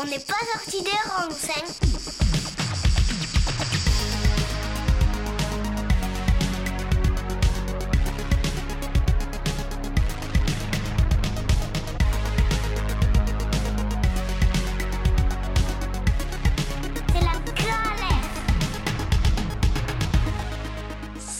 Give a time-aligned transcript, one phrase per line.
[0.00, 1.28] On n'est pas sorti des rangs,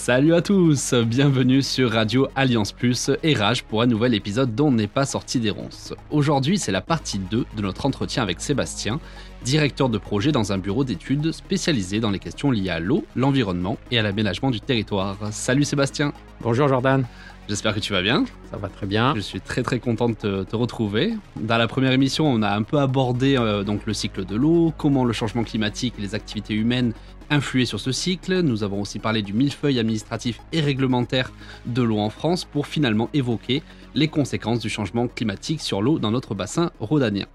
[0.05, 4.71] Salut à tous, bienvenue sur Radio Alliance Plus et Rage pour un nouvel épisode dont
[4.71, 5.95] n'est pas sorti des ronces.
[6.11, 9.01] Aujourd'hui, c'est la partie 2 de notre entretien avec Sébastien,
[9.47, 13.79] directeur de projet dans un bureau d'études spécialisé dans les questions liées à l'eau, l'environnement
[13.91, 15.17] et à l'aménagement du territoire.
[15.31, 16.13] Salut Sébastien.
[16.43, 17.07] Bonjour Jordan.
[17.47, 18.25] J'espère que tu vas bien.
[18.51, 19.15] Ça va très bien.
[19.15, 21.15] Je suis très très content de te, retrouver.
[21.37, 24.73] Dans la première émission, on a un peu abordé euh, donc le cycle de l'eau,
[24.79, 26.95] comment le changement climatique et les activités humaines
[27.29, 28.41] influer sur ce cycle.
[28.41, 31.33] Nous avons aussi parlé du millefeuille administratif et réglementaire
[31.67, 33.63] de l'eau en France pour finalement évoquer
[33.95, 37.27] les conséquences du changement climatique sur l'eau dans notre bassin rhodanien.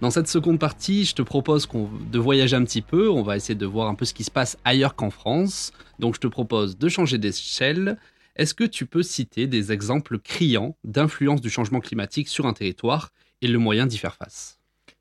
[0.00, 1.68] Dans cette seconde partie, je te propose
[2.10, 3.10] de voyager un petit peu.
[3.10, 5.72] On va essayer de voir un peu ce qui se passe ailleurs qu'en France.
[5.98, 7.98] Donc je te propose de changer d'échelle.
[8.36, 13.12] Est-ce que tu peux citer des exemples criants d'influence du changement climatique sur un territoire
[13.42, 14.58] et le moyen d'y faire face?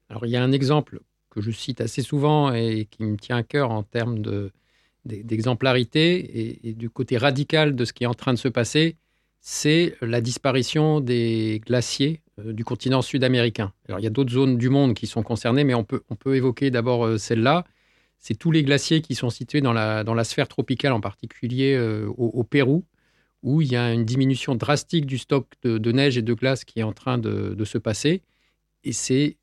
[0.09, 0.99] Alors il y a un exemple
[1.31, 4.21] que je cite assez souvent et qui me tient à cœur en termes
[5.05, 8.97] d'exemplarité et, du côté radical de ce qui est en train de se passer,
[9.41, 13.73] c'est la disparition des glaciers euh, du continent sud-américain.
[13.89, 16.31] Alors il y a d'autres zones du monde qui sont concernées, mais on peut, on
[16.31, 17.65] évoquer d'abord euh, celle-là.
[18.19, 21.75] C'est tous les glaciers qui sont situés dans la, dans la sphère tropicale, en particulier
[21.75, 22.85] euh, au, Pérou,
[23.43, 26.79] où il y a une diminution drastique du stock de, neige et de glace qui
[26.79, 28.21] est en train de, se passer.
[28.83, 29.37] Et c'est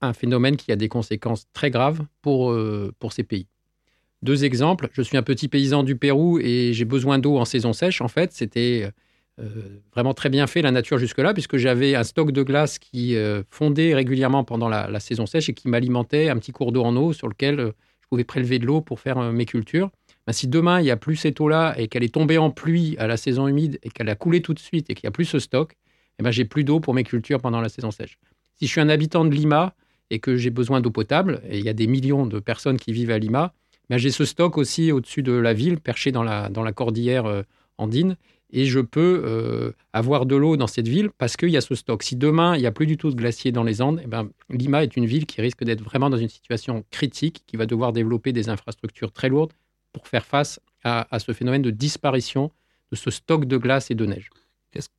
[0.00, 3.46] un phénomène qui a des conséquences très graves pour, euh, pour ces pays.
[4.22, 4.88] Deux exemples.
[4.92, 8.00] Je suis un petit paysan du Pérou et j'ai besoin d'eau en saison sèche.
[8.00, 8.90] En fait, c'était
[9.38, 9.44] euh,
[9.92, 13.42] vraiment très bien fait la nature jusque-là, puisque j'avais un stock de glace qui euh,
[13.50, 17.12] fondait régulièrement pendant la, saison sèche et qui m'alimentait un petit cours d'eau en eau
[17.12, 19.90] sur lequel je pouvais prélever de l'eau pour faire mes cultures.
[20.26, 22.96] Ben, si demain il n'y a plus cette eau-là et qu'elle est tombée en pluie
[22.98, 25.12] à la saison humide et qu'elle a coulé tout de suite et qu'il n'y a
[25.12, 25.76] plus ce stock,
[26.18, 28.18] eh ben, j'ai plus d'eau pour mes cultures pendant la saison sèche.
[28.58, 29.74] Si je suis un habitant de Lima,
[30.10, 32.92] et que j'ai besoin d'eau potable, et il y a des millions de personnes qui
[32.92, 33.52] vivent à Lima,
[33.90, 37.42] ben j'ai ce stock aussi au-dessus de la ville, perché dans la, cordillère euh,
[37.78, 38.16] andine,
[38.52, 41.74] et je peux euh, avoir de l'eau dans cette ville parce qu'il y a ce
[41.74, 42.04] stock.
[42.04, 44.28] Si demain, il n'y a plus du tout de glaciers dans les Andes, eh ben,
[44.48, 47.92] Lima est une ville qui risque d'être vraiment dans une situation critique, qui va devoir
[47.92, 49.52] développer des infrastructures très lourdes
[49.96, 52.50] pour faire face à, à ce phénomène de disparition
[52.92, 54.30] de ce stock de glace et de neige.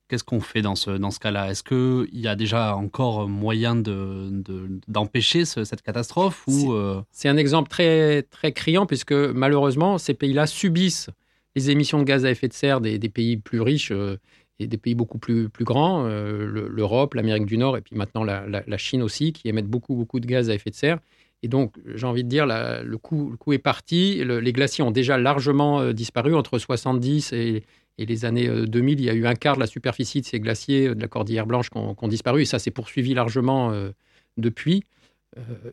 [0.08, 1.52] Qu'est-ce qu'on fait dans ce, dans ce cas-là?
[1.52, 7.04] Est-ce qu'il y a déjà encore moyen d'empêcher de, cette catastrophe ou euh?
[7.12, 11.12] C'est un exemple très, très criant puisque malheureusement, ces pays-là subissent
[11.56, 14.18] les émissions de gaz à effet de serre des, pays plus riches euh,
[14.58, 18.24] et des pays beaucoup plus, plus grands, euh, l'Europe, l'Amérique du Nord et puis maintenant
[18.24, 21.00] la, la, Chine aussi, qui émettent beaucoup, beaucoup de gaz à effet de serre.
[21.44, 24.24] Et donc, j'ai envie de dire, le, coup, est parti.
[24.24, 27.64] les glaciers ont déjà largement disparu entre 70 et,
[27.98, 30.26] et les années 2000, euh, il y a eu un quart de la superficie de
[30.26, 33.72] ces glaciers euh, de la Cordillère Blanche qui ont, disparu, et ça s'est poursuivi largement
[33.72, 33.92] euh,
[34.38, 34.84] depuis.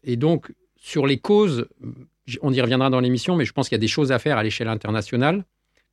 [0.03, 1.67] et donc, sur les causes,
[2.43, 4.37] on y reviendra dans l'émission, mais je pense qu'il y a des choses à faire
[4.37, 5.45] à l'échelle internationale.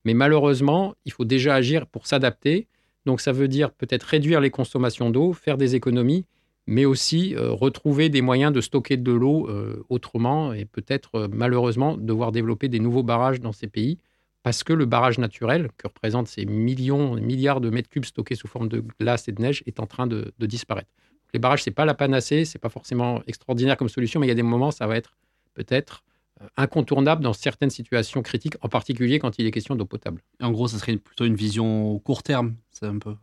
[0.03, 2.68] Mais malheureusement, il faut déjà agir pour s'adapter.
[3.06, 6.26] Donc, ça veut dire peut-être réduire les consommations d'eau, faire des économies,
[6.72, 9.50] mais aussi retrouver des moyens de stocker de l'eau
[9.90, 13.98] autrement et peut-être malheureusement devoir développer des nouveaux barrages dans ces pays
[14.44, 18.48] parce que le barrage naturel, que représentent ces millions, milliards de mètres cubes stockés sous
[18.48, 20.90] forme de glace et de neige, est en train de, disparaître.
[21.34, 24.34] Les barrages, c'est pas la panacée, c'est pas forcément extraordinaire comme solution, mais il y
[24.34, 25.16] a des moments, ça va être
[25.53, 26.03] peut-être
[26.42, 30.22] euh, incontournable dans certaines situations critiques, en particulier quand il est question d'eau potable.
[30.42, 33.16] En gros, ça serait plutôt une vision court terme, c'est un peu.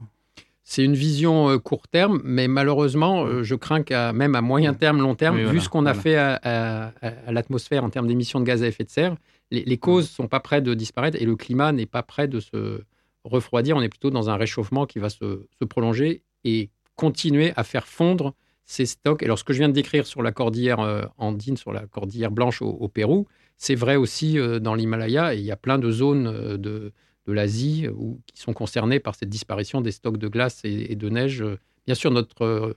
[0.70, 4.74] C'est une vision euh, court terme, mais malheureusement, euh, je crains qu'à même à moyen
[4.74, 6.92] terme, long terme, vu ce qu'on a fait à
[7.26, 9.16] l'atmosphère en termes d'émissions de gaz à effet de serre,
[9.50, 12.38] les, causes ne sont pas prêtes de disparaître et le climat n'est pas prêt de
[12.38, 12.82] se
[13.24, 13.78] refroidir.
[13.78, 18.34] On est plutôt dans un réchauffement qui va se, prolonger et continuer à faire fondre
[18.66, 19.22] ces stocks.
[19.22, 21.86] Et alors, ce que je viens de décrire sur la cordillère euh, andine, sur la
[21.86, 23.26] cordillère blanche au, Pérou,
[23.56, 25.34] c'est vrai aussi dans l'Himalaya.
[25.34, 26.90] Et il y a plein de zones euh,
[27.28, 27.86] de, l'Asie
[28.26, 31.44] qui sont concernées par cette disparition des stocks de glace et, de neige.
[31.86, 32.76] Bien sûr, notre,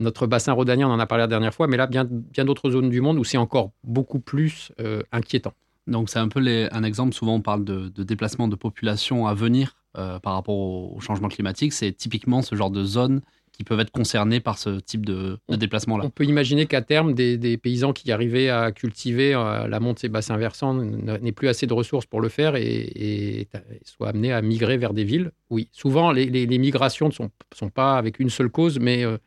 [0.00, 2.70] notre bassin rhodanien, on en a parlé la dernière fois, mais là, bien, bien d'autres
[2.70, 4.72] zones du monde où c'est encore beaucoup plus
[5.10, 5.54] inquiétant.
[5.86, 6.40] Donc c'est un peu
[6.70, 11.00] un exemple, souvent on parle de, déplacement de population à venir euh, par rapport au,
[11.00, 11.72] changement climatique.
[11.72, 13.20] C'est typiquement ce genre de zones
[13.62, 16.04] qui peuvent être concernées par ce type de, déplacement-là.
[16.04, 20.00] On peut imaginer qu'à terme, des, paysans qui arrivaient à cultiver euh, la monte de
[20.00, 23.48] ces bassins versants n'aient plus assez de ressources pour le faire et,
[23.84, 25.30] soient amenés à migrer vers des villes.
[25.50, 29.18] Oui, souvent les, migrations ne sont, pas avec une seule cause, mais euh,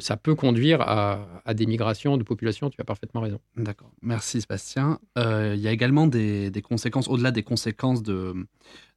[0.00, 3.40] ça peut conduire à, des migrations de population, tu as parfaitement raison.
[3.56, 4.98] D'accord, merci Sébastien.
[5.18, 8.34] Euh, il y a également des, conséquences, au-delà des conséquences de,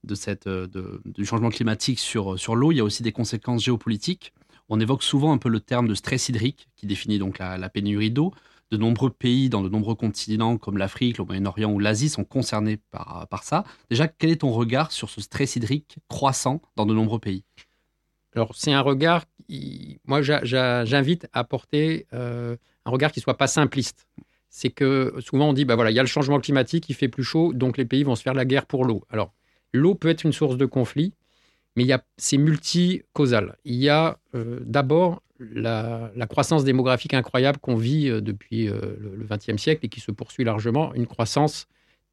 [0.03, 4.33] du changement climatique sur, l'eau, il y a aussi des conséquences géopolitiques.
[4.69, 8.11] On évoque souvent un peu le terme de stress hydrique, qui définit donc la, pénurie
[8.11, 8.33] d'eau.
[8.71, 12.77] De nombreux pays dans de nombreux continents comme l'Afrique, le Moyen-Orient ou l'Asie sont concernés
[12.91, 13.63] par ça.
[13.89, 17.43] Déjà, quel est ton regard sur ce stress hydrique croissant dans de nombreux pays?
[18.35, 22.55] Alors, c'est un regard, qui, moi, j'invite à porter euh,
[22.85, 24.07] un regard qui soit pas simpliste.
[24.49, 27.07] C'est que souvent, on dit, bah voilà, il y a le changement climatique, il fait
[27.07, 29.03] plus chaud, donc les pays vont se faire la guerre pour l'eau.
[29.09, 29.33] Alors,
[29.73, 31.13] l'eau peut être une source de conflit,
[31.75, 31.85] mais
[32.17, 33.57] c'est multi-causal.
[33.63, 39.61] Il y a euh, d'abord la, croissance démographique incroyable qu'on vit euh, depuis le XXe
[39.61, 41.67] siècle et qui se poursuit largement, une croissance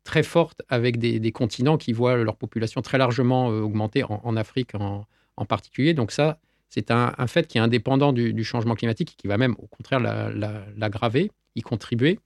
[0.04, 4.74] très forte avec des, continents qui voient leur population très largement augmenter en, en Afrique,
[4.74, 5.04] en,
[5.36, 5.94] en particulier.
[5.94, 6.38] Donc ça,
[6.68, 10.00] c'est un, fait qui est indépendant du, changement climatique et qui va même, au contraire,
[10.00, 12.18] l'aggraver, y contribuer.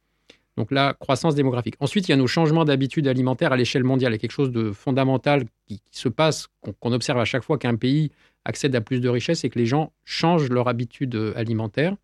[0.56, 1.76] Donc la croissance démographique.
[1.80, 4.12] Ensuite, il y a nos changements d'habitudes alimentaires à l'échelle mondiale.
[4.12, 6.48] Il y a quelque chose de fondamental qui, se passe,
[6.80, 8.10] qu'on observe à chaque fois qu'un pays
[8.44, 11.94] accède à plus de richesses, c'est que les gens changent leur habitude euh, alimentaire.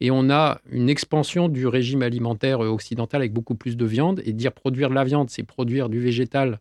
[0.00, 4.20] Et on a une expansion du régime alimentaire euh, occidental avec beaucoup plus de viande.
[4.24, 6.60] Et dire produire de la viande, c'est produire du végétal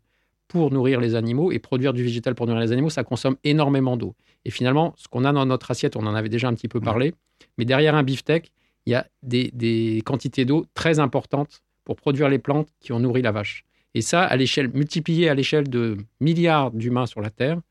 [0.51, 3.95] pour nourrir les animaux et produire du végétal pour nourrir les animaux, ça consomme énormément
[3.95, 4.15] d'eau.
[4.43, 6.81] Et finalement, ce qu'on a dans notre assiette, on en avait déjà un petit peu
[6.81, 7.13] parlé,
[7.57, 8.51] mais derrière un beefsteak,
[8.85, 13.21] il y a des, quantités d'eau très importantes pour produire les plantes qui ont nourri
[13.21, 13.63] la vache.
[13.93, 17.61] Et ça, à l'échelle multipliée à l'échelle de milliards d'humains sur la Terre,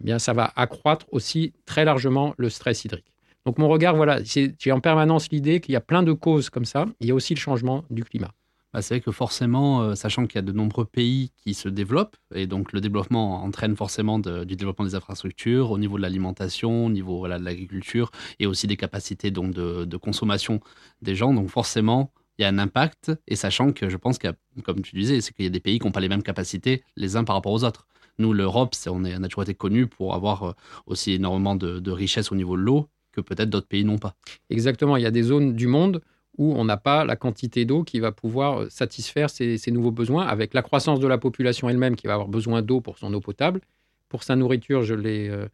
[0.00, 3.12] eh bien, ça va accroître aussi très largement le stress hydrique.
[3.44, 6.64] Donc mon regard, voilà, j'ai en permanence l'idée qu'il y a plein de causes comme
[6.64, 6.86] ça.
[7.00, 8.32] Il y a aussi le changement du climat.
[8.72, 11.68] Bah, c'est vrai que forcément, euh, sachant qu'il y a de nombreux pays qui se
[11.68, 16.86] développent, et donc le développement entraîne forcément du développement des infrastructures au niveau de l'alimentation,
[16.86, 20.60] au niveau de l'agriculture, et aussi des capacités donc, de, consommation
[21.02, 21.34] des gens.
[21.34, 24.62] Donc forcément, il y a un impact, et sachant que je pense qu'il y a,
[24.62, 26.82] comme tu disais, c'est qu'il y a des pays qui n'ont pas les mêmes capacités
[26.96, 27.86] les uns par rapport aux autres.
[28.18, 30.52] Nous, l'Europe, on, est, a toujours été connu pour avoir euh,
[30.86, 34.16] aussi énormément de richesses au niveau de l'eau que peut-être d'autres pays n'ont pas.
[34.50, 36.00] Exactement, il y a des zones du monde
[36.38, 40.26] où on n'a pas la quantité d'eau qui va pouvoir euh, satisfaire ces, nouveaux besoins,
[40.26, 43.20] avec la croissance de la population elle-même qui va avoir besoin d'eau pour son eau
[43.20, 43.60] potable.
[44.08, 45.46] Pour sa nourriture, je l'ai, euh,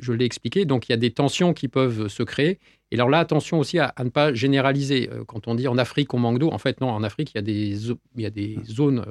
[0.00, 0.64] je, l'ai expliqué.
[0.64, 2.58] Donc il y a des tensions qui peuvent se créer.
[2.90, 5.10] Et alors là, attention aussi à, ne pas généraliser.
[5.10, 7.36] Euh, quand on dit en Afrique on manque d'eau, en fait non, en Afrique il
[7.36, 9.04] y a des, il y a des zones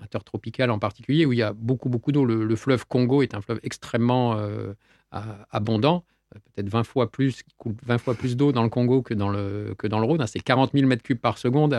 [0.00, 2.24] intertropicales en particulier où il y a beaucoup beaucoup d'eau.
[2.24, 4.36] Le, fleuve Congo est un fleuve extrêmement
[5.50, 9.14] abondant peut-être 20 fois plus, qui coule 20 fois plus d'eau dans le Congo que
[9.14, 10.24] dans le, que dans le Rhône.
[10.26, 11.74] C'est 40 000 mètres cubes par seconde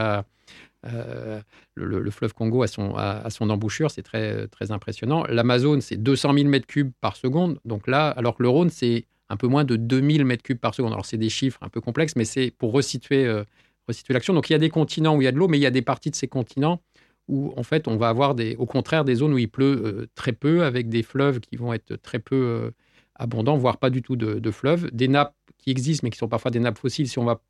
[0.85, 1.41] euh,
[1.75, 5.23] le, fleuve Congo à son, à, son embouchure, c'est très, très impressionnant.
[5.27, 7.59] L'Amazone, c'est 200 000 mètres cubes par seconde.
[7.65, 10.73] Donc là, alors que le Rhône, c'est un peu moins de 2000 mètres cubes par
[10.73, 10.93] seconde.
[10.93, 13.43] Alors c'est des chiffres un peu complexes, mais c'est pour resituer, euh,
[13.87, 14.33] resituer l'action.
[14.33, 15.67] Donc il y a des continents où il y a de l'eau, mais il y
[15.67, 16.81] a des parties de ces continents
[17.27, 20.07] où en fait on va avoir des, au contraire des zones où il pleut euh,
[20.15, 22.71] très peu, avec des fleuves qui vont être très peu
[23.19, 24.89] abondant, voire pas du tout de, fleuves.
[24.91, 27.07] Des nappes qui existent, mais qui sont parfois des nappes fossiles.
[27.07, 27.41] Si on va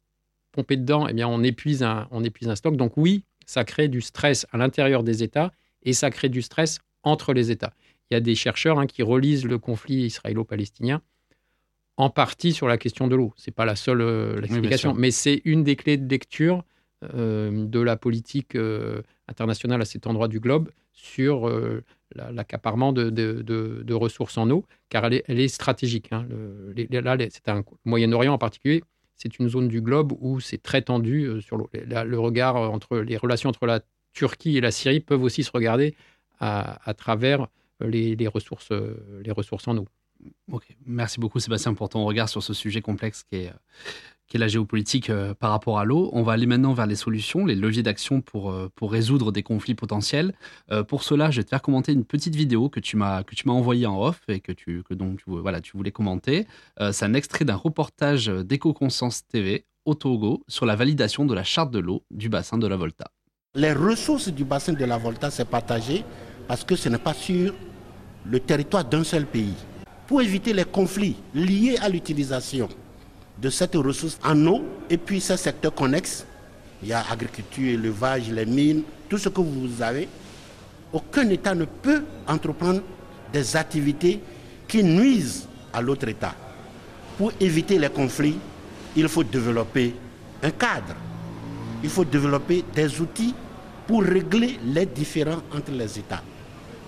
[0.51, 2.75] pomper dedans, eh bien, on épuise un, on épuise un stock.
[2.75, 5.51] Donc oui, ça crée du stress à l'intérieur des États
[5.83, 7.74] et ça crée du stress entre les États.
[8.10, 11.01] Il y a des chercheurs hein, qui relisent le conflit israélo-palestinien
[11.98, 13.33] en partie sur la question de l'eau.
[13.38, 16.64] Ce n'est pas la seule euh, explication, mais c'est une des clés de lecture
[17.14, 21.49] euh, de la politique euh, internationale à cet endroit du globe sur
[22.16, 26.11] l'accaparement de, de, ressources en eau, car elle est, stratégique.
[26.11, 26.25] Hein.
[26.30, 28.83] Le, là, c'est un Moyen-Orient en particulier,
[29.16, 31.69] c'est une zone du globe où c'est très tendu euh, sur l'eau.
[31.73, 33.81] Le regard entre les relations entre la
[34.13, 35.95] Turquie et la Syrie peuvent aussi se regarder
[36.39, 37.47] à, travers
[37.81, 39.87] les, ressources, les ressources en eau.
[40.85, 43.51] Merci beaucoup Sébastien pour ton regard sur ce sujet complexe qui est,
[44.30, 46.09] qui est la géopolitique euh, par rapport à l'eau.
[46.14, 49.44] On va aller maintenant vers les solutions, les leviers d'action pour, euh, pour résoudre des
[49.44, 50.33] conflits potentiels.
[50.71, 53.36] Euh, pour cela, je vais te faire commenter une petite vidéo que tu m'as que
[53.36, 56.45] tu m'as envoyée en off et que tu que donc voilà tu voulais commenter.
[56.92, 61.71] C'est un extrait d'un reportage d'EcoConscience TV au Togo sur la validation de la charte
[61.71, 63.12] de l'eau du bassin de la Volta.
[63.56, 66.04] Les ressources du bassin de la Volta, c'est partagé
[66.48, 67.54] parce que ce n'est pas sur
[68.26, 69.56] le territoire d'un seul pays.
[70.07, 72.69] Pour éviter les conflits liés à l'utilisation
[73.41, 76.25] de cette ressource en eau et puis ces secteurs connexes.
[76.81, 80.07] Il y a agriculture, élevage, les mines, tout ce que vous avez.
[80.91, 82.81] Aucun État ne peut entreprendre
[83.31, 84.21] des activités
[84.67, 86.33] qui nuisent à l'autre État.
[87.17, 88.37] Pour éviter les conflits,
[88.95, 89.93] il faut développer
[90.41, 90.95] un cadre.
[91.83, 93.33] Il faut développer des outils
[93.87, 96.21] pour régler les différends entre les États.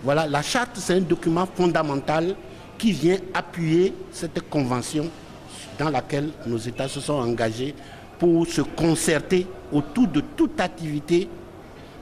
[0.03, 2.35] Voilà, la charte, c'est un document fondamental
[2.77, 5.09] qui vient appuyer cette convention
[5.81, 7.73] dans laquelle nos États se sont engagés
[8.19, 11.27] pour se concerter autour de toute activité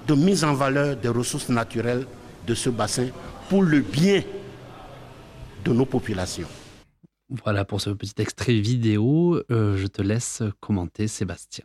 [0.06, 2.06] de mise en valeur des ressources naturelles
[2.46, 3.08] de ce bassin
[3.48, 4.22] pour le bien
[5.64, 6.48] de nos populations.
[7.46, 9.42] Voilà pour ce petit extrait vidéo.
[9.50, 11.64] Euh, je te laisse commenter, Sébastien.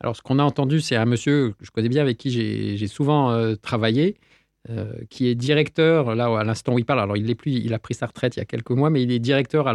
[0.00, 2.86] Alors, ce qu'on a entendu, c'est un monsieur que je connais bien, avec qui j'ai
[2.88, 4.16] souvent euh, travaillé,
[4.70, 7.00] euh, qui est directeur, là, à l'instant où il parle.
[7.00, 9.02] Alors, il, est plus, il a pris sa retraite il y a quelques mois, mais
[9.02, 9.72] il est directeur à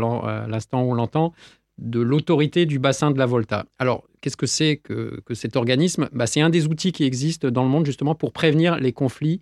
[0.48, 1.34] l'instant où on l'entend
[1.78, 3.66] de l'autorité du bassin de la Volta.
[3.80, 6.10] Alors, qu'est-ce que c'est que, cet organisme?
[6.14, 9.42] Bah, C'est un des outils qui existent dans le monde justement pour prévenir les conflits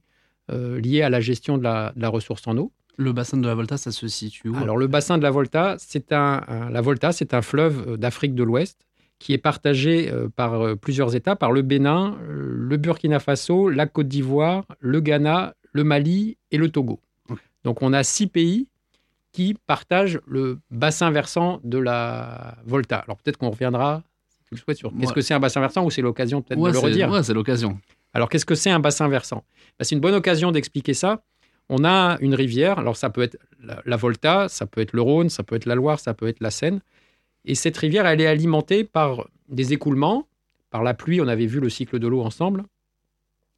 [0.50, 2.74] liés à la gestion de la ressource en eau.
[2.98, 5.76] Le bassin de la Volta, ça se situe où Alors, le bassin de la Volta,
[5.80, 8.86] c'est un, la Volta, c'est un fleuve euh, d'Afrique de l'Ouest
[9.20, 13.88] qui est partagé euh, par euh, plusieurs États, par le Bénin, le Burkina Faso, la
[13.88, 17.00] Côte d'Ivoire, le Ghana, le Mali et le Togo.
[17.64, 18.68] Donc, on a six pays
[19.32, 22.98] qui partagent le bassin versant de la Volta.
[23.00, 25.90] Alors, peut-être qu'on reviendra, si tu le sur qu'est-ce que c'est un bassin versant ou
[25.90, 27.80] c'est l'occasion peut-être de le redire Ouais, c'est l'occasion.
[28.14, 29.46] Alors, qu'est-ce que c'est un bassin versant?
[29.80, 31.24] Ben, C'est une bonne occasion d'expliquer ça
[31.72, 33.38] on a une rivière, alors ça peut être
[33.86, 36.42] la, Volta, ça peut être le Rhône, ça peut être la Loire, ça peut être
[36.42, 36.82] la Seine.
[37.46, 40.28] Et cette rivière, elle est alimentée par des écoulements,
[40.70, 42.66] par la pluie, on avait vu le cycle de l'eau ensemble.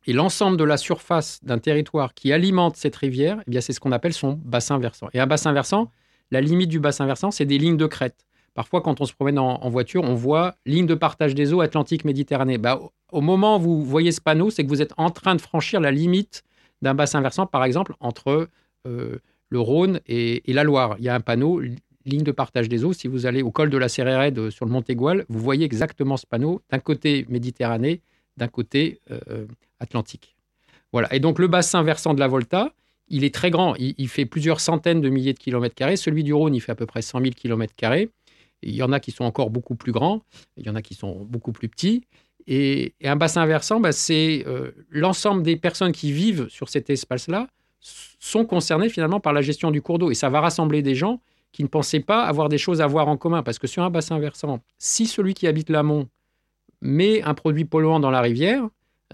[0.06, 3.92] Et l'ensemble de la surface d'un territoire qui alimente cette rivière, eh c'est ce qu'on
[3.92, 5.08] appelle son bassin versant.
[5.14, 5.92] Et un bassin versant,
[6.32, 8.26] la limite du bassin versant, c'est des lignes de crête.
[8.54, 12.60] Parfois, quand on se promène en, voiture, on voit ligne de partage des eaux Atlantique-Méditerranée.
[12.60, 12.80] Bah,
[13.12, 15.80] au moment où vous voyez ce panneau, c'est que vous êtes en train de franchir
[15.80, 16.44] la limite
[16.82, 18.50] d'un bassin versant, par exemple, entre
[18.86, 19.18] euh,
[19.50, 20.98] le Rhône et, la Loire.
[21.00, 21.62] Il y a un panneau,
[22.06, 22.94] ligne de partage des eaux.
[22.94, 26.18] Si vous allez au col de la Cérérède sur le Mont Égual, vous voyez exactement
[26.18, 28.02] ce panneau, d'un côté Méditerranée,
[28.38, 29.46] d'un côté euh,
[29.80, 30.36] Atlantique.
[30.92, 31.14] Voilà.
[31.14, 32.74] Et donc le bassin versant de la Volta,
[33.10, 33.76] il est très grand.
[33.78, 35.98] Il, fait plusieurs centaines de milliers de kilomètres carrés.
[35.98, 38.10] Celui du Rhône, il fait à peu près 100 000 kilomètres carrés.
[38.62, 40.22] Il y en a qui sont encore beaucoup plus grands,
[40.56, 42.06] il y en a qui sont beaucoup plus petits.
[42.48, 47.48] Et, un bassin versant, bah, c'est euh, l'ensemble des personnes qui vivent sur cet espace-là
[48.20, 50.12] sont concernées finalement par la gestion du cours d'eau.
[50.12, 51.22] Et ça va rassembler des gens
[51.52, 53.44] qui ne pensaient pas avoir des choses à voir en commun.
[53.44, 56.08] Parce que sur un bassin versant, si celui qui habite l'amont
[56.84, 58.68] met un produit polluant dans la rivière,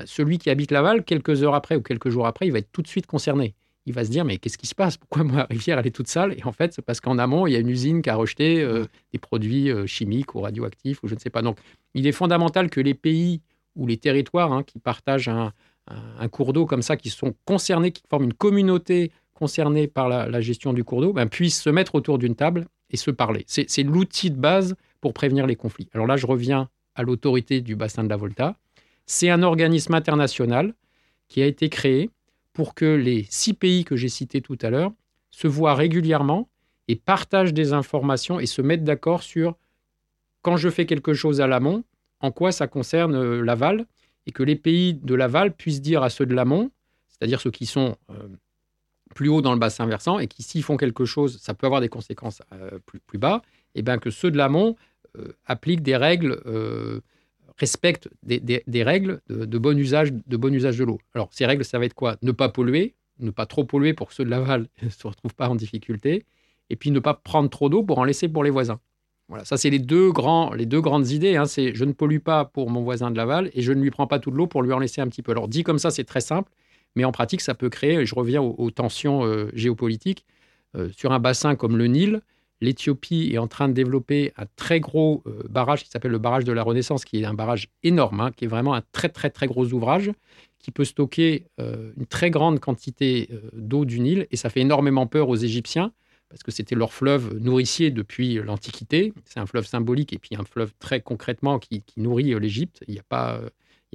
[0.05, 2.81] celui qui habite l'aval, quelques heures après ou quelques jours après, il va être tout
[2.81, 3.55] de suite concerné
[3.89, 4.97] il va se dire mais qu'est-ce qui se passe?
[4.97, 6.33] Pourquoi ma rivière elle est toute sale?
[6.37, 8.61] Et en fait, c'est parce qu'en amont, il y a une usine qui a rejeté
[8.61, 11.41] euh, des produits euh, chimiques ou radioactifs ou je ne sais pas.
[11.41, 11.57] Donc,
[11.95, 13.41] il est fondamental que les pays
[13.75, 15.51] ou les territoires hein, qui partagent un,
[16.29, 20.71] cours d'eau comme ça, qui sont concernés, qui forment une communauté concernée par la, gestion
[20.71, 23.43] du cours d'eau, ben, puissent se mettre autour d'une table et se parler.
[23.47, 25.89] C'est l'outil de base pour prévenir les conflits.
[25.93, 28.57] Alors là, je reviens à l'autorité du bassin de la Volta.
[29.05, 30.73] C'est un organisme international
[31.29, 32.09] qui a été créé
[32.51, 34.91] pour que les six pays que j'ai cités tout à l'heure
[35.31, 36.49] se voient régulièrement
[36.89, 39.55] et partagent des informations et se mettent d'accord sur
[40.41, 41.85] quand je fais quelque chose à l'amont,
[42.19, 43.85] en quoi ça concerne euh, l'aval,
[44.25, 46.69] et que les pays de l'aval puissent dire à ceux de l'amont,
[47.07, 48.27] c'est-à-dire ceux qui sont euh,
[49.15, 51.79] plus haut dans le bassin versant, et qui s'ils font quelque chose, ça peut avoir
[51.79, 53.41] des conséquences euh, plus, plus, bas,
[53.75, 54.75] et bien que ceux de l'amont
[55.45, 56.41] appliquent des règles
[57.59, 60.99] respectent des, règles de, bon usage de bon usage de l'eau.
[61.13, 62.15] Alors, ces règles, ça va être quoi?
[62.21, 65.35] Ne pas polluer, ne pas trop polluer pour que ceux de l'aval ne se retrouvent
[65.35, 66.25] pas en difficulté,
[66.69, 68.79] et puis ne pas prendre trop d'eau pour en laisser pour les voisins.
[69.27, 71.35] Voilà, ça c'est les deux grands, les deux grandes idées.
[71.35, 71.45] Hein.
[71.45, 74.07] c'est je ne pollue pas pour mon voisin de l'aval et je ne lui prends
[74.07, 75.31] pas toute l'eau pour lui en laisser un petit peu.
[75.31, 76.51] Alors dit comme ça, c'est très simple,
[76.95, 78.05] mais en pratique, ça peut créer.
[78.05, 80.25] Je reviens aux, tensions euh, géopolitiques
[80.75, 82.21] euh, sur un bassin comme le Nil
[82.61, 86.43] l'Éthiopie est en train de développer un très gros euh, barrage qui s'appelle le barrage
[86.43, 89.29] de la Renaissance, qui est un barrage énorme, hein, qui est vraiment un très très
[89.29, 90.11] très gros ouvrage,
[90.59, 94.61] qui peut stocker euh, une très grande quantité euh, d'eau du Nil, et ça fait
[94.61, 95.93] énormément peur aux Égyptiens,
[96.29, 99.13] parce que c'était leur fleuve nourricier depuis l'Antiquité.
[99.25, 102.83] C'est un fleuve symbolique, et puis un fleuve très concrètement qui, nourrit l'Égypte.
[102.87, 103.03] Il n'y a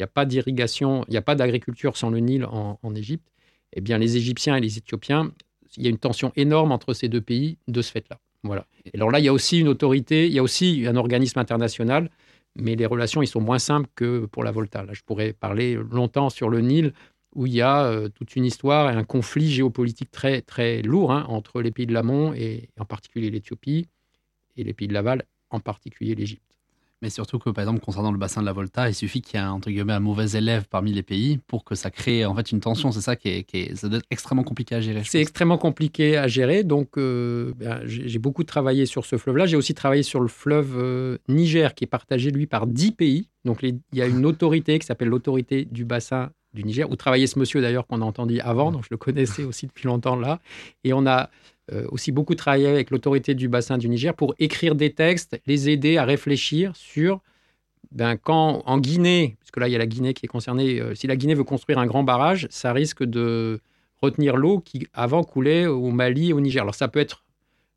[0.09, 3.31] pas, d'irrigation, il n'y a pas d'agriculture sans le Nil en, en Égypte.
[3.73, 5.33] Eh bien, les Égyptiens et les Éthiopiens,
[5.77, 8.19] il y a une tension énorme entre ces deux pays de ce fait-là.
[8.45, 8.67] Voilà.
[8.93, 12.11] alors là, il y a aussi une autorité, il y a aussi un organisme international,
[12.57, 14.85] mais les relations, ils sont moins simples que pour la Volta.
[14.85, 16.93] Là, je pourrais parler longtemps sur le Nil,
[17.35, 21.11] où il y a euh, toute une histoire et un conflit géopolitique très, très lourd
[21.11, 23.89] hein, entre les pays de l'amont, et en particulier l'Éthiopie,
[24.57, 26.54] et les pays de l'aval, en particulier l'Égypte.
[27.05, 29.43] Mais surtout que, par exemple, concernant le bassin de la Volta, il suffit qu'il y
[29.43, 32.51] ait entre guillemets un mauvais élève parmi les pays pour que ça crée en fait
[32.51, 32.93] une tension.
[32.93, 35.03] C'est ça qui est, qui est, ça doit être extrêmement compliqué à gérer.
[35.05, 36.65] C'est extrêmement compliqué à gérer.
[36.65, 39.45] Donc, euh, ben, j'ai beaucoup travaillé sur ce fleuve-là.
[39.45, 43.29] J'ai aussi travaillé sur le fleuve euh, Niger, qui est partagé lui par 10 pays.
[43.45, 47.27] Donc, il y a une autorité qui s'appelle l'autorité du bassin du Niger, où travaillait
[47.27, 50.41] ce monsieur d'ailleurs qu'on a entendu avant, donc je le connaissais aussi depuis longtemps là.
[50.85, 51.29] Et on a
[51.91, 55.97] aussi beaucoup travaillé avec l'autorité du bassin du Niger pour écrire des textes, les aider
[55.97, 57.21] à réfléchir sur
[57.95, 60.95] ben, quand en Guinée, puisque là il y a la Guinée qui est concernée, euh,
[60.95, 63.61] si la Guinée veut construire un grand barrage, ça risque de
[64.03, 66.63] retenir l'eau qui avant coulait au Mali et au Niger.
[66.63, 67.25] Alors ça peut être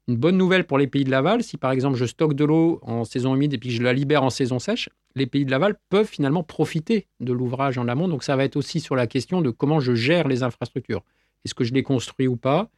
[0.08, 1.44] une bonne nouvelle pour les pays de l'aval.
[1.44, 4.24] Si par exemple je stocke de l'eau en saison humide et puis je la libère
[4.24, 8.08] en saison sèche, les pays de l'aval peuvent finalement profiter de l'ouvrage en amont.
[8.08, 11.03] Donc ça va être aussi sur la question de comment je gère les infrastructures.
[11.46, 12.70] Est-ce que je les construis ou pas?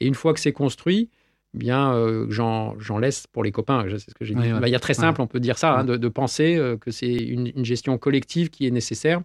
[0.00, 1.10] Et une fois que c'est construit,
[1.54, 3.86] bien euh, j'en laisse pour les copains.
[3.88, 4.50] C'est ce que j'ai dit.
[4.60, 6.90] Bah, il y a très simple, on peut dire ça, hein, de, penser euh, que
[6.90, 9.22] c'est une, gestion collective qui est nécessaire,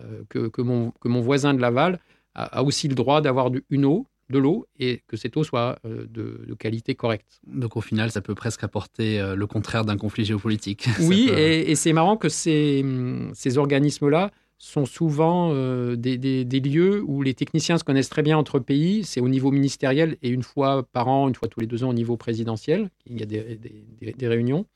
[0.00, 1.98] euh, que, que, mon, que mon voisin de l'aval
[2.34, 5.80] a, a aussi le droit d'avoir une eau de l'eau et que cette eau soit
[5.84, 7.40] de, qualité correcte.
[7.48, 10.86] Donc au final, ça peut presque apporter le contraire d'un conflit géopolitique.
[11.00, 12.84] Oui, et, c'est marrant que ces,
[13.34, 14.30] ces organismes-là
[14.62, 19.04] sont souvent euh, des, lieux où les techniciens se connaissent très bien entre pays.
[19.04, 21.88] C'est au niveau ministériel et une fois par an, une fois tous les deux ans
[21.88, 22.90] au niveau présidentiel.
[23.06, 24.66] Il y a des, réunions.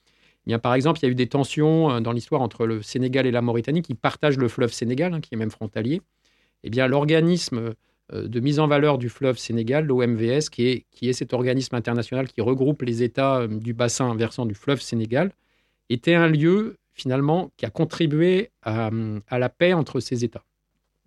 [0.47, 2.81] Il y a, par exemple, il y a eu des tensions dans l'histoire entre le
[2.81, 6.01] Sénégal et la Mauritanie qui partagent le fleuve Sénégal, hein, qui est même frontalier.
[6.63, 7.75] Eh bien, l'organisme
[8.13, 11.75] euh, de mise en valeur du fleuve Sénégal, l'OMVS, qui est, qui est cet organisme
[11.75, 15.31] international qui regroupe les États euh, du bassin versant du fleuve Sénégal,
[15.91, 18.91] était un lieu finalement qui a contribué à,
[19.31, 20.45] la paix entre ces États.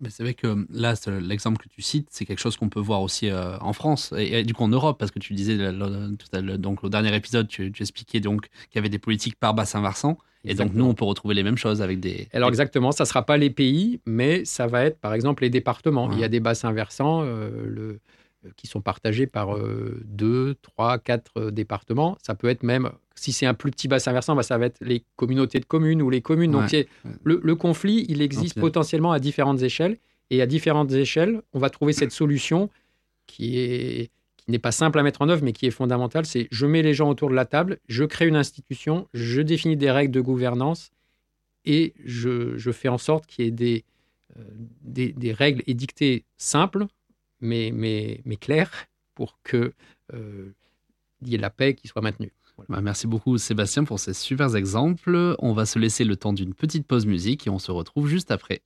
[0.00, 3.02] Mais c'est vrai que là, l'exemple que tu cites, c'est quelque chose qu'on peut voir
[3.02, 6.88] aussi euh, en France et, du coup en Europe, parce que tu disais donc au
[6.88, 10.18] dernier épisode, tu, tu expliquais donc qu'il y avait des politiques par bassin versant.
[10.44, 12.28] Et donc, nous, on peut retrouver les mêmes choses avec des.
[12.32, 15.50] Alors, exactement, ça ne sera pas les pays, mais ça va être, par exemple, les
[15.50, 16.10] départements.
[16.12, 18.00] Il y a des bassins versants euh, le,
[18.46, 22.16] euh, qui sont partagés par euh, deux, trois, quatre départements.
[22.22, 24.78] Ça peut être même, si c'est un plus petit bassin versant, bah, ça va être
[24.80, 26.52] les communautés de communes ou les communes.
[26.52, 26.72] Donc,
[27.24, 29.98] le, le, conflit, il existe potentiellement à différentes échelles.
[30.30, 32.68] Et à différentes échelles, on va trouver cette solution
[33.26, 34.10] qui est
[34.48, 36.94] n'est pas simple à mettre en œuvre, mais qui est fondamental, c'est je mets les
[36.94, 40.90] gens autour de la table, je crée une institution, je définis des règles de gouvernance
[41.64, 43.84] et je, fais en sorte qu'il y ait des,
[44.38, 44.42] euh,
[44.82, 46.86] des, règles édictées simples,
[47.40, 49.72] mais, mais, mais claires, pour qu'il
[50.14, 50.50] euh,
[51.22, 52.32] y ait la paix qui soit maintenue.
[52.68, 55.36] Bah, merci beaucoup Sébastien pour ces super exemples.
[55.38, 58.30] On va se laisser le temps d'une petite pause musique et on se retrouve juste
[58.30, 58.62] après.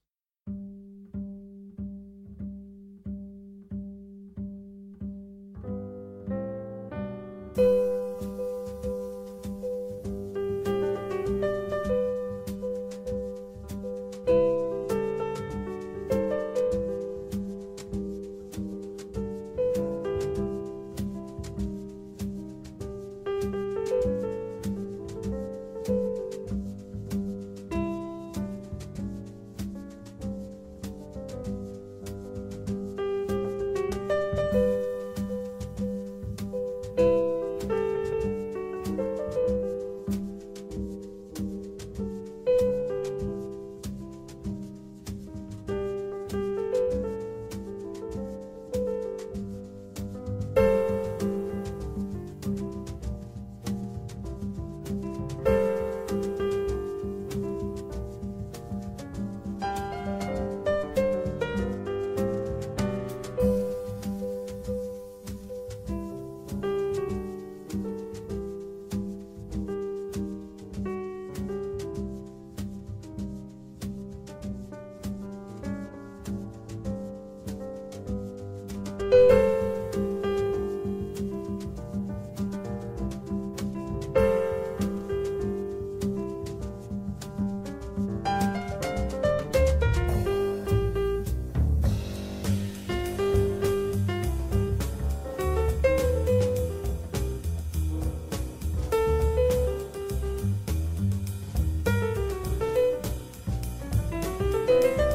[104.53, 105.12] Música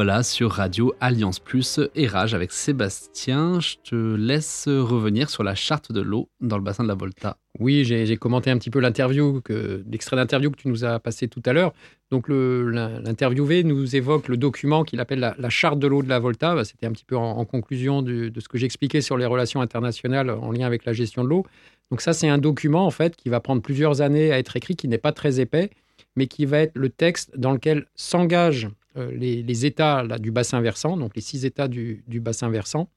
[0.00, 3.60] revoilà sur Radio Alliance Plus et Rage avec Sébastien.
[3.60, 7.36] Je te laisse revenir sur la charte de l'eau dans le bassin de la Volta.
[7.58, 9.42] Oui, j'ai commenté un petit peu l'interview,
[9.92, 11.74] l'extrait d'interview que tu nous as passé tout à l'heure.
[12.10, 16.54] Donc l'interviewé nous évoque le document qu'il appelle la, charte de l'eau de la Volta.
[16.54, 20.30] Bah, c'était un petit peu en, conclusion de ce que j'expliquais sur les relations internationales
[20.30, 21.44] en lien avec la gestion de l'eau.
[21.90, 24.76] Donc ça, c'est un document en fait qui va prendre plusieurs années à être écrit,
[24.76, 25.68] qui n'est pas très épais,
[26.16, 30.96] mais qui va être le texte dans lequel s'engagent euh, les, États du bassin versant,
[30.96, 32.90] donc les six États du, bassin versant,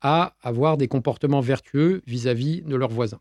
[0.00, 3.20] à avoir des comportements vertueux vis-à-vis de leurs voisins.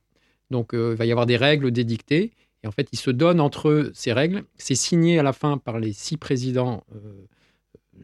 [0.50, 2.32] Donc euh, il va y avoir des règles dédictées,
[2.64, 4.44] et en fait ils se donnent entre eux ces règles.
[4.58, 7.26] C'est signé à la fin par les six présidents, euh,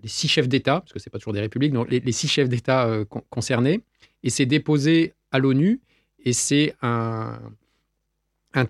[0.03, 2.27] les six chefs d'État, parce que ce n'est pas toujours des républiques, donc les, six
[2.27, 2.89] chefs d'État
[3.29, 3.81] concernés,
[4.21, 5.81] et c'est déposé à l'ONU,
[6.23, 7.39] et c'est un,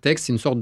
[0.01, 0.59] texte, c'est une sorte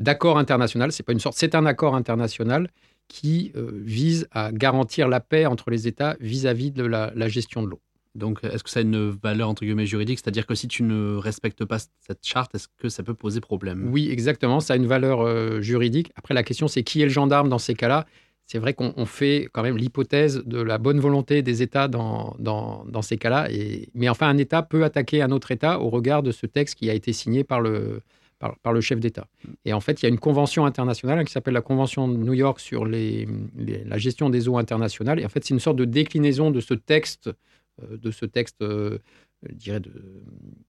[0.00, 0.90] d'accord international.
[0.92, 2.70] C'est un accord international
[3.08, 7.68] qui euh, vise à garantir la paix entre les États vis-à-vis de la, gestion de
[7.68, 7.80] l'eau.
[8.14, 10.20] Donc, est-ce que ça a une valeur entre guillemets juridique?
[10.22, 13.88] C'est-à-dire que si tu ne respectes pas cette charte, est-ce que ça peut poser problème?
[13.92, 14.60] Oui, exactement.
[14.60, 16.12] Ça a une valeur euh, juridique.
[16.14, 18.06] Après, la question, c'est qui est le gendarme dans ces cas-là?
[18.46, 22.84] C'est vrai qu'on fait quand même l'hypothèse de la bonne volonté des États dans, dans,
[22.84, 23.48] dans ces cas-là.
[23.94, 26.90] Mais enfin, un État peut attaquer un autre État au regard de ce texte qui
[26.90, 28.02] a été signé par le,
[28.38, 29.26] par, le chef d'État.
[29.64, 32.34] Et en fait, il y a une convention internationale qui s'appelle la Convention de New
[32.34, 35.20] York sur les, la gestion des eaux internationales.
[35.20, 37.30] Et en fait, c'est une sorte de déclinaison de ce texte,
[37.82, 38.98] euh, de ce texte, euh,
[39.48, 39.92] je dirais, de,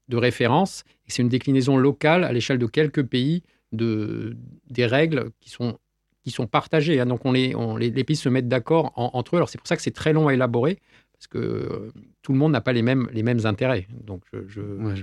[0.08, 0.84] de référence.
[1.08, 4.38] Et c'est une déclinaison locale à l'échelle de quelques pays de,
[4.69, 5.78] des règles qui sont
[6.23, 6.99] qui sont partagées.
[6.99, 7.06] Hein.
[7.06, 9.38] Donc, on les, les, pays se mettent d'accord entre eux.
[9.38, 10.80] Alors, c'est pour ça que c'est très long à élaborer
[11.25, 13.88] parce que euh, tout le monde n'a pas les mêmes, les mêmes intérêts.
[14.05, 14.61] Donc, je,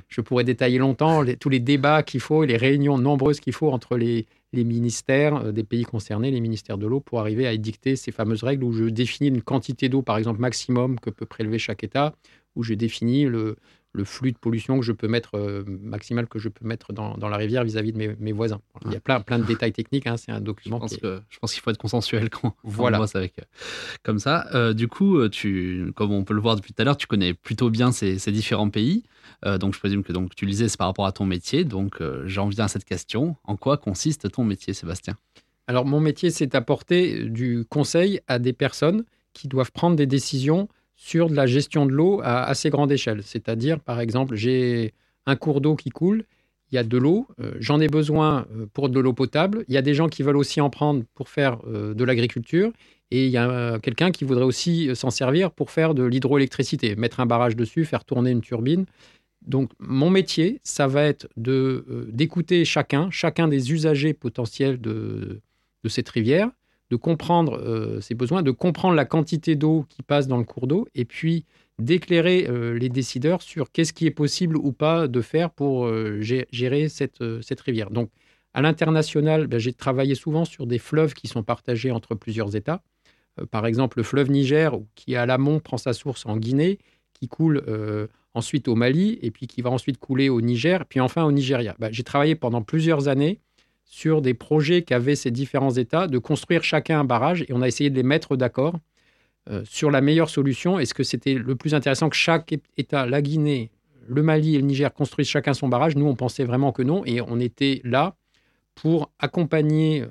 [0.08, 3.70] je, pourrais détailler longtemps tous les débats qu'il faut et les réunions nombreuses qu'il faut
[3.70, 7.52] entre les, les ministères euh, des pays concernés, les ministères de l'eau, pour arriver à
[7.52, 11.26] édicter ces fameuses règles où je définis une quantité d'eau, par exemple, maximum que peut
[11.26, 12.14] prélever chaque État,
[12.54, 13.56] où je définis le,
[13.94, 17.16] le flux de pollution que je peux mettre, euh, maximal que je peux mettre dans,
[17.16, 18.61] dans la rivière vis-à-vis de mes, mes, voisins.
[18.87, 20.81] Il y a plein, plein de détails techniques, hein, c'est un document.
[20.81, 22.98] Je pense, qu'il faut être consensuel quand, voilà.
[22.98, 23.38] on bosse avec.
[23.38, 23.44] Euh,
[24.02, 26.96] comme ça, euh, du coup, tu, comme on peut le voir depuis tout à l'heure,
[26.96, 29.05] tu connais plutôt bien ces, ces différents pays.
[29.61, 31.64] donc je présume que donc, tu lisais, c'est par rapport à ton métier.
[31.64, 33.37] Donc j'en viens à cette question.
[33.44, 35.16] En quoi consiste ton métier, Sébastien?
[35.66, 40.68] Alors mon métier, c'est d'apporter du conseil à des personnes qui doivent prendre des décisions
[41.03, 43.25] sur de la gestion de l'eau à assez grande échelle.
[43.25, 44.95] C'est-à-dire, par exemple, j'ai
[45.27, 46.25] un cours d'eau qui coule,
[46.71, 49.75] il y a de l'eau, euh, j'en ai besoin euh, pour de l'eau potable, il
[49.75, 52.71] y a des gens qui veulent aussi en prendre pour faire euh, de l'agriculture,
[53.11, 57.19] et il y a quelqu'un qui voudrait aussi s'en servir pour faire de l'hydroélectricité, mettre
[57.19, 58.87] un barrage dessus, faire tourner une turbine.
[59.45, 65.41] Donc mon métier, ça va être de d'écouter chacun, chacun des usagers potentiels de,
[65.85, 66.49] de cette rivière,
[66.92, 70.66] de comprendre euh, ses besoins, de comprendre la quantité d'eau qui passe dans le cours
[70.66, 71.46] d'eau, et puis
[71.78, 76.20] d'éclairer euh, les décideurs sur qu'est-ce qui est possible ou pas de faire pour euh,
[76.20, 77.88] gérer cette, cette, rivière.
[77.88, 78.11] Donc,
[78.52, 82.83] à l'international, ben, j'ai travaillé souvent sur des fleuves qui sont partagés entre plusieurs États.
[83.50, 86.78] par exemple, le fleuve Niger, qui à l'amont prend sa source en Guinée,
[87.14, 87.64] qui coule
[88.35, 91.74] ensuite au Mali, et puis qui va ensuite couler au Niger, puis enfin au Nigeria.
[91.78, 93.40] Ben, j'ai travaillé pendant plusieurs années
[93.92, 97.68] sur des projets qu'avaient ces différents États, de construire chacun un barrage, et on a
[97.68, 98.74] essayé de les mettre d'accord
[99.50, 100.78] euh, sur la meilleure solution.
[100.78, 103.70] Est-ce que c'était le plus intéressant que chaque État, la Guinée,
[104.09, 105.94] le Mali et le Niger construisent chacun son barrage?
[105.94, 108.16] Nous, on pensait vraiment que non, et on était là
[108.74, 110.07] pour accompagner euh,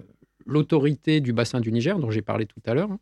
[0.46, 3.00] l'autorité du bassin du Niger, dont j'ai parlé tout à l'heure, hein,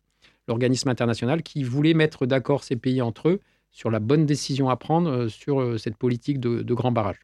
[0.48, 3.40] l'organisme international, qui voulait mettre d'accord ces pays entre eux
[3.70, 7.20] sur la bonne décision à prendre euh, sur cette politique de, de grands barrages.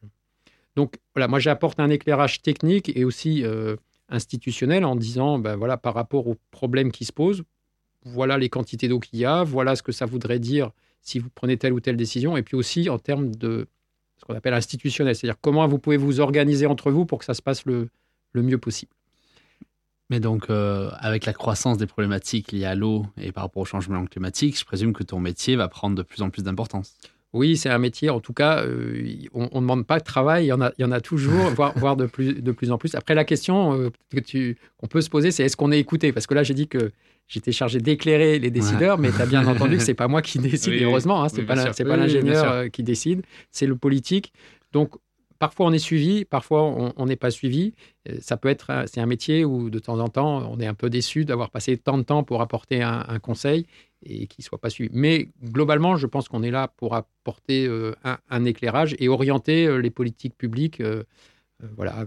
[0.77, 3.77] Donc voilà, moi j'apporte un éclairage technique et aussi euh,
[4.09, 7.41] institutionnel en disant, ben voilà, par rapport aux problèmes qui se posent,
[8.05, 10.69] voilà les quantités d'eau qu'il y a, voilà ce que ça voudrait dire
[11.01, 13.67] si vous prenez telle ou telle décision, et puis aussi en termes de
[14.17, 17.33] ce qu'on appelle institutionnel, c'est-à-dire comment vous pouvez vous organiser entre vous pour que ça
[17.33, 17.89] se passe le,
[18.35, 18.91] mieux possible.
[20.11, 23.65] Mais donc, euh, avec la croissance des problématiques liées à l'eau et par rapport au
[23.65, 26.95] changement climatique, je présume que ton métier va prendre de plus en plus d'importance.
[27.33, 28.09] Oui, c'est un métier.
[28.09, 30.45] En tout cas, euh, on ne demande pas de travail.
[30.45, 32.77] Il y en a, il y en a toujours, voire, de, plus, de plus en
[32.77, 32.95] plus.
[32.95, 36.13] Après, la question euh, que qu'on peut se poser, c'est est-ce qu'on est écouté?
[36.13, 36.91] Parce que là, j'ai dit que
[37.27, 40.39] j'étais chargé d'éclairer les décideurs, mais tu as bien entendu que c'est pas moi qui
[40.39, 40.81] décide.
[40.81, 44.31] heureusement, hein, c'est pas, pas l'ingénieur euh, qui décide, c'est le politique.
[44.71, 44.95] Donc,
[45.39, 47.73] parfois on est suivi, parfois on n'est pas suivi.
[48.19, 50.89] Ça peut être, c'est un métier où de temps en temps on est un peu
[50.89, 53.65] déçu d'avoir passé tant de temps pour apporter un, conseil
[54.03, 54.89] et qui ne soit pas suivi.
[54.93, 57.93] Mais globalement, je pense qu'on est là pour apporter euh,
[58.29, 61.03] un, éclairage et orienter euh, les politiques publiques euh,
[61.75, 62.05] voilà,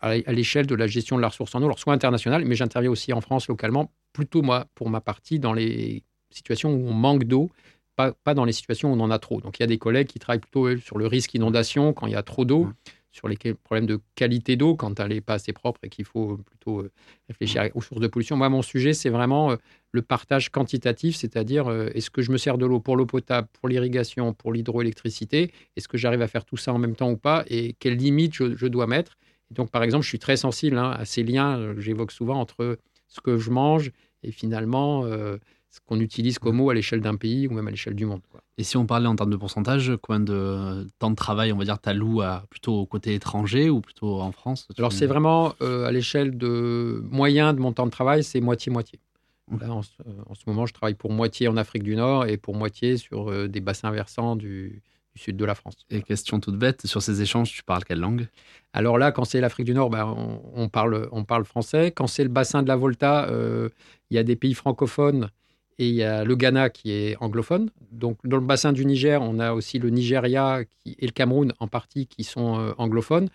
[0.00, 2.90] à, l'échelle de la gestion de la ressource en eau, alors soit internationale, mais j'interviens
[2.90, 7.24] aussi en France localement plutôt, moi, pour ma partie, dans les situations où on manque
[7.24, 7.50] d'eau,
[7.98, 9.40] pas, pas dans les situations où on en a trop.
[9.40, 12.06] Donc il y a des collègues qui travaillent plutôt eux, sur le risque inondation quand
[12.06, 12.72] il y a trop d'eau, Ouais.
[13.10, 16.36] sur les problèmes de qualité d'eau quand elle n'est pas assez propre et qu'il faut
[16.50, 16.90] plutôt euh,
[17.28, 18.36] réfléchir aux sources de pollution.
[18.36, 19.56] Moi, mon sujet, c'est vraiment euh,
[19.92, 23.48] le partage quantitatif, c'est-à-dire euh, est-ce que je me sers de l'eau pour l'eau potable,
[23.58, 25.50] pour l'irrigation, pour l'hydroélectricité?
[25.76, 27.44] Est-ce que j'arrive à faire tout ça en même temps ou pas?
[27.48, 29.16] Et quelles limites je, je dois mettre?
[29.50, 32.12] Et Donc, par exemple, je suis très sensible hein, à ces liens euh, que j'évoque
[32.12, 33.90] souvent entre ce que je mange
[34.22, 35.38] et finalement euh,
[35.86, 38.20] qu'on utilise comme eau à l'échelle d'un pays ou même à l'échelle du monde.
[38.30, 38.40] quoi.
[38.56, 41.64] Et si on parlait en termes de pourcentage, combien de temps de travail, on va
[41.64, 45.86] dire, t'alloues à plutôt au côté étranger ou plutôt en France Alors, c'est vraiment euh,
[45.86, 48.98] à l'échelle de moyen de mon temps de travail, c'est moitié-moitié.
[49.50, 52.36] En, ce- euh, en ce moment, je travaille pour moitié en Afrique du Nord et
[52.36, 54.82] pour moitié sur euh, des bassins versants du,
[55.14, 55.74] du sud de la France.
[55.90, 58.26] Et question toute bête, sur ces échanges, tu parles quelle langue?
[58.74, 61.92] Alors là, quand c'est l'Afrique du Nord, ben, on, on parle, on parle français.
[61.92, 63.70] Quand c'est le bassin de la Volta, euh,
[64.10, 65.30] il y a des pays francophones
[65.78, 67.70] et il y a le Ghana qui est anglophone.
[67.92, 71.68] Donc dans le bassin du Niger, on a aussi le Nigeria et le Cameroun en
[71.68, 73.28] partie qui sont euh, anglophones.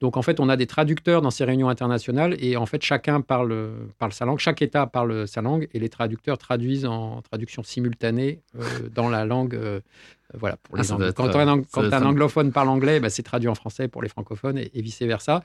[0.00, 3.20] Donc en fait, on a des traducteurs dans ces réunions internationales et en fait, chacun
[3.20, 7.62] parle, parle sa langue, chaque État parle sa langue et les traducteurs traduisent en traduction
[7.62, 9.54] simultanée euh, dans la langue.
[9.54, 9.80] euh,
[10.38, 13.10] voilà, pour Ah, les être, Quand, euh, un, quand un un- anglophone parle anglais, bah,
[13.10, 15.42] c'est traduit en français pour les francophones et, vice versa.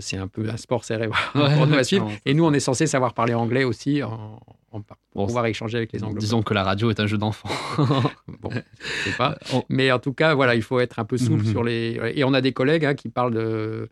[0.00, 2.10] c'est un peu un sport serré Ouais, pour nous à suivre.
[2.24, 4.40] Et nous, on est censé savoir parler anglais aussi, en,
[4.70, 6.20] en- pour Bon, pouvoir échanger avec les anglophones.
[6.20, 7.48] Disons que la radio est un jeu d'enfant.
[8.40, 9.36] Bon, je sais pas.
[9.52, 11.50] On- Mais en tout cas, voilà, il faut être un peu souple Mhm.
[11.50, 12.00] sur les.
[12.14, 13.88] Et on a des collègues hein, qui parlent de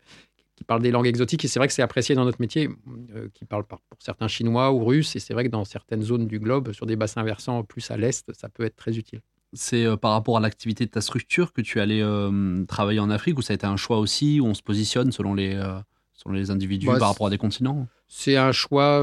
[0.56, 2.68] qui parlent des langues exotiques et c'est vrai que c'est apprécié dans notre métier,
[3.16, 6.02] euh, qui parlent par, pour certains chinois ou russes et c'est vrai que dans certaines
[6.02, 9.20] zones du globe, sur des bassins versants plus à l'est, ça peut être très utile.
[9.52, 13.10] C'est euh, par rapport à l'activité de ta structure que tu allé euh, travailler en
[13.10, 15.74] Afrique ou ça a été un choix aussi où on se positionne selon les, euh,
[16.14, 17.88] selon les individus Bah, par rapport à des continents?
[18.06, 19.00] C'est un choix.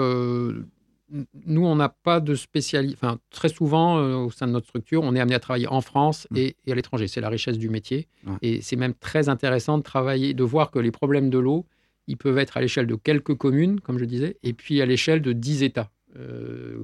[1.46, 2.96] nous, on n'a pas de spécialité.
[3.02, 6.28] Enfin, très souvent, au sein de notre structure, on est amené à travailler en France
[6.32, 6.38] Mm.
[6.38, 7.08] et, et à l'étranger.
[7.08, 8.08] C'est la richesse du métier.
[8.26, 8.34] Ouais.
[8.42, 11.66] Et c'est même très intéressant de travailler, de voir que les problèmes de l'eau,
[12.08, 15.22] ils peuvent être à l'échelle de quelques communes, comme je disais, et puis à l'échelle
[15.22, 15.90] de 10 États,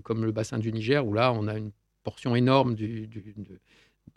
[0.04, 1.72] comme le bassin du Niger, où là, on a une
[2.04, 3.60] portion énorme du, du- de,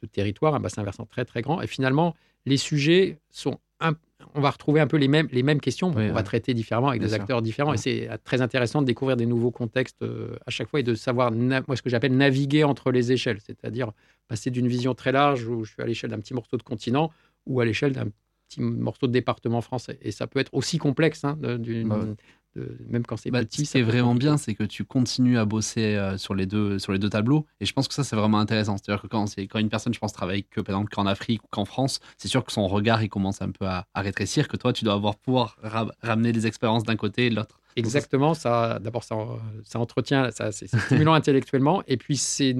[0.03, 1.62] de territoire, un bassin versant très, très grand.
[1.62, 3.59] Et finalement, les sujets sont.
[3.81, 3.94] un-
[4.35, 5.92] on va retrouver un peu les mêmes, les mêmes questions.
[5.94, 7.22] Oui, on va traiter différemment avec Bien des sûr.
[7.22, 7.70] acteurs différents.
[7.70, 7.77] Ouais.
[7.77, 10.83] Et c'est euh, très intéressant de découvrir des nouveaux contextes euh, à chaque fois et
[10.83, 13.92] de savoir, moi, ce que j'appelle naviguer entre les échelles, c'est-à-dire
[14.29, 17.11] passer d'une vision très large où je suis à l'échelle d'un petit morceau de continent
[17.46, 18.07] ou à l'échelle d'un
[18.48, 19.98] petit morceau de département français.
[20.02, 22.14] Et ça peut être aussi complexe, hein, d'une- Bah ouais.
[22.56, 23.61] de- même quand c'est Bah, petit.
[23.61, 24.26] ce ça qui est peut être vraiment compliqué.
[24.28, 27.44] bien, c'est que tu continues à bosser euh, sur, les deux, sur les deux tableaux.
[27.61, 28.76] Et je pense que ça, c'est vraiment intéressant.
[28.78, 31.42] C'est-à-dire que quand, c'est- quand une personne, je pense, travaille que, par exemple, qu'en Afrique
[31.44, 34.48] ou qu'en France, c'est sûr que son regard, il commence un peu à, à rétrécir,
[34.48, 37.61] que toi, tu dois avoir pouvoir ra- ramener les expériences d'un côté et de l'autre.
[37.77, 39.17] Exactement, ça, d'abord, ça,
[39.65, 41.83] ça entretient, ça, c'est stimulant intellectuellement.
[41.87, 42.57] Et puis, c'est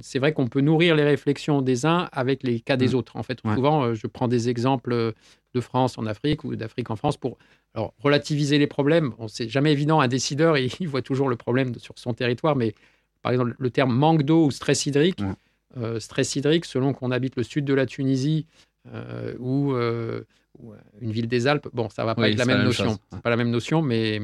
[0.00, 2.94] c'est vrai qu'on peut nourrir les réflexions des uns avec les cas des Mm.
[2.94, 3.16] autres.
[3.16, 3.54] En fait, Ouais.
[3.54, 5.12] souvent, euh, je prends des exemples
[5.54, 7.36] de France en Afrique ou d'Afrique en France pour
[7.74, 9.10] alors, relativiser les problèmes.
[9.18, 10.00] Bon, c'est jamais évident.
[10.00, 12.54] Un décideur, il, il voit toujours le problème sur son territoire.
[12.56, 12.74] Mais
[13.22, 15.34] par exemple, le terme manque d'eau ou stress hydrique, Ouais.
[15.78, 18.46] euh, stress hydrique, selon qu'on habite le sud de la Tunisie
[18.94, 20.22] euh, ou, euh,
[20.62, 22.66] ou, une ville des Alpes, bon, ça va pas Oui, être la même la même
[22.66, 22.98] notion.
[23.12, 24.20] C'est pas la même notion, mais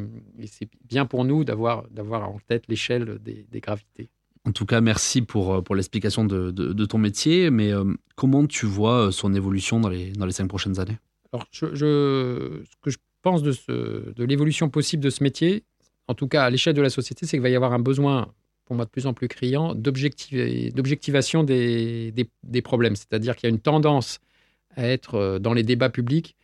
[0.46, 4.08] c'est bien pour nous d'avoir d'avoir en tête l'échelle des, des gravités.
[4.46, 7.50] En tout cas, merci pour, euh, pour l'explication de, de- de ton métier.
[7.50, 10.98] Mais euh, comment tu vois euh, son évolution dans les, dans les cinq prochaines années?
[11.32, 15.64] Alors, je, je- ce que je pense de, ce- de l'évolution possible de ce métier,
[16.06, 18.32] en tout cas à l'échelle de la société, c'est qu'il va y avoir un besoin,
[18.66, 22.94] pour moi de plus en plus criant, d'objectiv- d'objectivation des, des, des problèmes.
[22.94, 24.20] C'est-à-dire qu'il y a une tendance
[24.76, 26.36] à être euh, dans les débats publics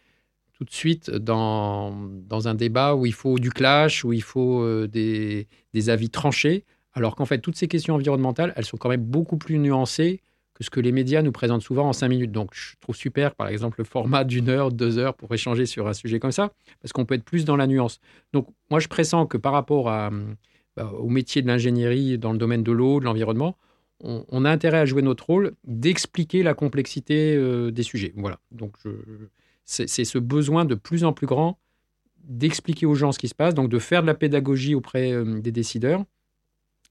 [0.52, 1.92] tout de suite dans,
[2.28, 5.48] dans un débat où il faut du clash, où il faut euh, des,
[5.88, 6.64] avis tranchés,
[6.94, 10.20] alors qu'en fait, toutes ces questions environnementales, elles sont quand même beaucoup plus nuancées
[10.54, 12.30] que ce que les médias nous présentent souvent en cinq minutes.
[12.30, 15.88] Donc, je trouve super, par exemple, le format d'une heure, deux heures pour échanger sur
[15.88, 17.98] un sujet comme ça, parce qu'on peut être plus dans la nuance.
[18.32, 22.62] Donc, moi, je pressens que par rapport bah, au métier de l'ingénierie dans le domaine
[22.62, 23.56] de l'eau, de l'environnement,
[24.02, 28.12] on, a intérêt à jouer notre rôle d'expliquer la complexité euh, des sujets.
[28.16, 28.38] Voilà.
[28.50, 28.76] Donc,
[29.64, 31.58] c'est ce besoin de plus en plus grand
[32.24, 35.40] d'expliquer aux gens ce qui se passe, donc de faire de la pédagogie auprès euh,
[35.40, 36.04] des décideurs.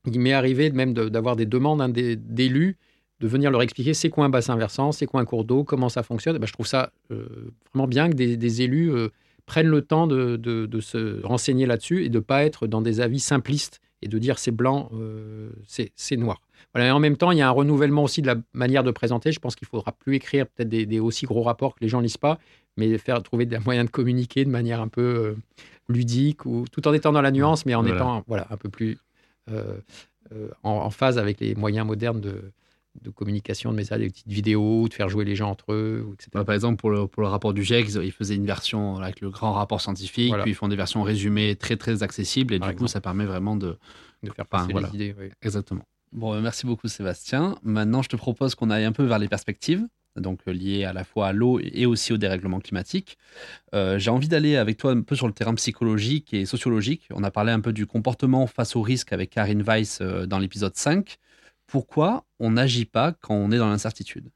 [0.05, 2.77] Il m'est arrivé même d'avoir des demandes hein, d'élus
[3.19, 5.89] de venir leur expliquer c'est quoi un bassin versant, c'est quoi un cours d'eau, comment
[5.89, 6.37] ça fonctionne.
[6.39, 8.91] Ben, je trouve ça euh, vraiment bien que des, élus
[9.45, 12.99] prennent le temps de- de se renseigner là-dessus et de ne pas être dans des
[12.99, 16.41] avis simplistes et de dire c'est blanc, euh, c'est noir.
[16.73, 16.87] Voilà.
[16.89, 19.31] Et en même temps, il y a un renouvellement aussi de la manière de présenter.
[19.31, 21.99] Je pense qu'il faudra plus écrire peut-être des, des aussi gros rapports que les gens
[21.99, 22.39] lisent pas,
[22.77, 25.35] mais faire trouver des moyens de communiquer de manière un peu euh,
[25.89, 27.95] ludique ou tout en étant dans la nuance, mais en Voilà.
[27.95, 28.97] étant voilà un peu plus
[29.49, 29.75] euh,
[30.33, 32.51] euh, en, en phase avec les moyens modernes de,
[32.99, 36.29] de communication, de messages, des petites vidéos, de faire jouer les gens entre eux, etc.
[36.33, 39.21] Bah, par exemple, pour le, pour le rapport du GIEC, ils faisaient une version avec
[39.21, 40.43] le grand rapport scientifique, Voilà.
[40.43, 43.25] puis ils font des versions résumées très très accessibles, et Par du coup, ça permet
[43.25, 43.77] vraiment de.
[44.23, 44.89] de faire Enfin, passer voilà.
[44.89, 45.15] les idées.
[45.19, 45.29] oui.
[45.41, 45.83] Exactement.
[46.11, 47.55] Bon, euh, merci beaucoup, Sébastien.
[47.63, 50.91] Maintenant, je te propose qu'on aille un peu vers les perspectives, donc euh, liées à
[50.91, 53.17] la fois à l'eau et aussi au dérèglement climatique.
[53.73, 57.07] Euh, J'ai envie d'aller avec toi un peu sur le terrain psychologique et sociologique.
[57.13, 60.37] On a parlé un peu du comportement face au risque avec Karine Weiss euh, dans
[60.39, 61.17] l'épisode 5.
[61.71, 64.29] Pourquoi on n'agit pas quand on est dans l'incertitude?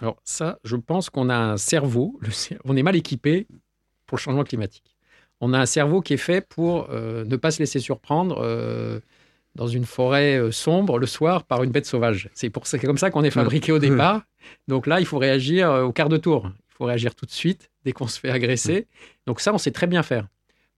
[0.00, 2.30] Alors ça, je pense qu'on a un cerveau, le
[2.64, 3.46] on est mal équipé
[4.04, 4.96] pour le changement climatique.
[5.40, 8.98] On a un cerveau qui est fait pour euh, ne pas se laisser surprendre euh,
[9.54, 12.30] dans une forêt euh, sombre le soir par une bête sauvage.
[12.34, 14.22] C'est pour c'est comme ça qu'on est fabriqué au départ.
[14.66, 16.50] Donc là, il faut réagir au quart de tour.
[16.70, 18.88] Il faut réagir tout de suite dès qu'on se fait agresser.
[19.26, 20.26] Donc ça, on sait très bien faire.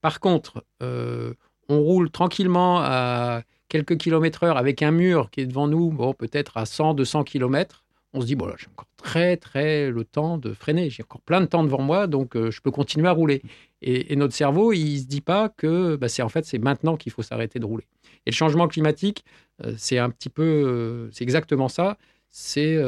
[0.03, 5.67] Par contre, on roule tranquillement à quelques kilomètres heure avec un mur qui est devant
[5.67, 9.37] nous, bon, peut-être à 100, 200 kilomètres on se dit, bon, là, j'ai encore très,
[9.37, 10.91] très le temps de freiner.
[10.91, 13.43] J'ai encore plein de temps devant moi, donc euh, je peux continuer à rouler.
[13.83, 17.13] Et, notre cerveau, il se dit pas que bah, c'est en fait, c'est maintenant qu'il
[17.13, 17.87] faut s'arrêter de rouler.
[18.27, 19.25] Et le changement climatique,
[19.65, 21.99] euh, c'est un petit peu, euh, c'est exactement ça.
[22.29, 22.81] C'est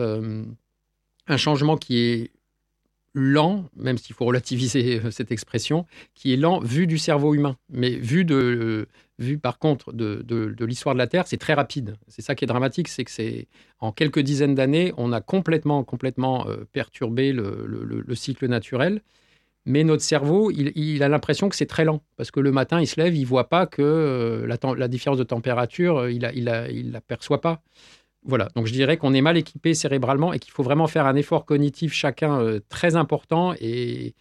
[1.27, 2.31] un changement qui est
[3.15, 7.57] lent, même s'il faut relativiser euh, cette expression, qui est lent vu du cerveau humain.
[7.71, 11.97] Mais vu, de, vu par contre de, de- l'histoire de la Terre, c'est très rapide.
[12.09, 13.49] C'est ça qui est dramatique, c'est que c'est
[13.81, 18.47] en quelques dizaines d'années, on a complètement, complètement euh, perturbé le, le- le- le cycle
[18.49, 19.03] naturel.
[19.65, 22.03] Mais notre cerveau, il, a l'impression que c'est très lent.
[22.17, 25.19] Parce que le matin, il se lève, il voit pas que euh, la, la différence
[25.19, 27.63] de température, euh, il ne il a- il la perçoit pas.
[28.25, 31.17] Voilà, donc je dirais qu'on est mal équipé cérébralement et qu'il faut vraiment faire un
[31.17, 34.15] effort cognitif chacun euh, très important et,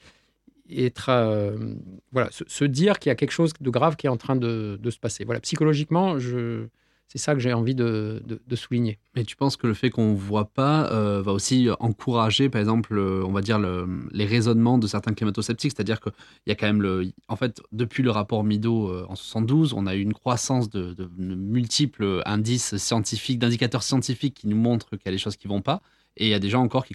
[1.09, 1.75] euh,
[2.11, 4.79] voilà, se, dire qu'il y a quelque chose de grave qui est en train de
[4.89, 5.23] se passer.
[5.23, 6.67] Voilà, psychologiquement, je,
[7.11, 8.23] c'est ça que j'ai envie de,
[8.55, 8.97] souligner.
[9.17, 12.61] Mais tu penses que le fait qu'on ne voit pas euh, va aussi encourager, par
[12.61, 15.73] exemple, euh, on va dire le- les raisonnements de certains climato-sceptiques?
[15.75, 16.13] C'est-à-dire qu'il
[16.47, 19.87] y a quand même, le, en fait, depuis le rapport Mido euh, en 72, on
[19.87, 25.09] a eu une croissance de, multiples indices scientifiques, d'indicateurs scientifiques qui nous montrent qu'il y
[25.09, 25.81] a des choses qui ne vont pas.
[26.15, 26.93] Et il y a des gens encore qui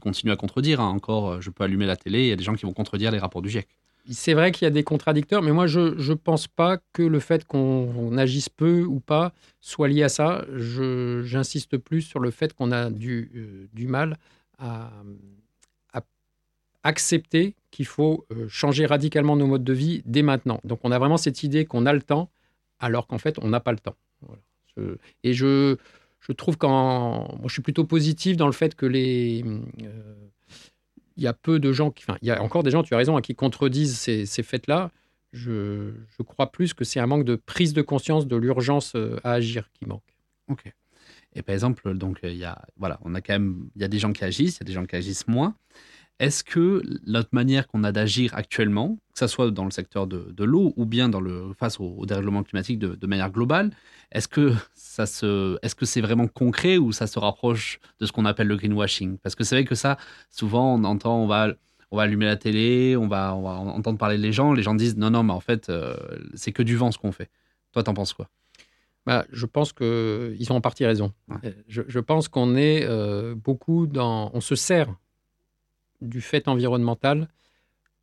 [0.00, 0.80] continuent à contredire.
[0.80, 0.88] hein.
[0.88, 3.12] Encore, euh, je peux allumer la télé, il y a des gens qui vont contredire
[3.12, 3.68] les rapports du GIEC.
[4.10, 5.80] C'est vrai qu'il y a des contradicteurs, mais moi, je
[6.10, 10.08] ne pense pas que le fait qu'on on agisse peu ou pas soit lié à
[10.08, 10.44] ça.
[10.56, 14.18] J'insiste plus sur le fait qu'on a du, euh, du mal
[14.58, 14.90] à,
[15.92, 16.02] à
[16.82, 20.60] accepter qu'il faut euh, changer radicalement nos modes de vie dès maintenant.
[20.64, 22.28] Donc, on a vraiment cette idée qu'on a le temps,
[22.80, 23.96] alors qu'en fait, on n'a pas le temps.
[25.22, 25.76] Et je,
[26.20, 27.38] je trouve qu'en.
[27.44, 29.44] je suis plutôt positif dans le fait que les.
[29.82, 30.14] euh,
[31.16, 31.92] il y a peu de gens.
[31.98, 34.90] Enfin, il y a encore des gens, tu as raison, hein, qui contredisent ces, faits-là.
[35.32, 39.18] Je, je crois plus que c'est un manque de prise de conscience de l'urgence euh,
[39.24, 40.02] à agir qui manque.
[40.48, 40.72] Ok.
[41.34, 43.88] Et par exemple, donc il y a, voilà, on a quand même, il y a
[43.88, 45.54] des gens qui agissent, il y a des gens qui agissent moins.
[46.18, 50.30] Est-ce que notre manière qu'on a d'agir actuellement, que ce soit dans le secteur de,
[50.30, 53.70] de l'eau ou bien dans le, face au, au dérèglement climatique de, de manière globale,
[54.12, 58.12] est-ce que ça se, est-ce que c'est vraiment concret ou ça se rapproche de ce
[58.12, 59.18] qu'on appelle le greenwashing?
[59.18, 59.96] Parce que c'est vrai que ça,
[60.30, 61.48] souvent, on entend, on va,
[61.90, 64.74] on va allumer la télé, on va, on va entendre parler les gens, les gens
[64.74, 65.96] disent non, non, mais en fait, euh,
[66.34, 67.30] c'est que du vent ce qu'on fait.
[67.72, 68.28] Toi, t'en penses quoi?
[69.06, 71.12] Bah, je pense qu'ils ont en partie raison.
[71.28, 71.36] Ouais.
[71.46, 74.30] Euh, Je, je pense qu'on est euh, beaucoup dans.
[74.32, 74.94] On se sert
[76.02, 77.28] du fait environnemental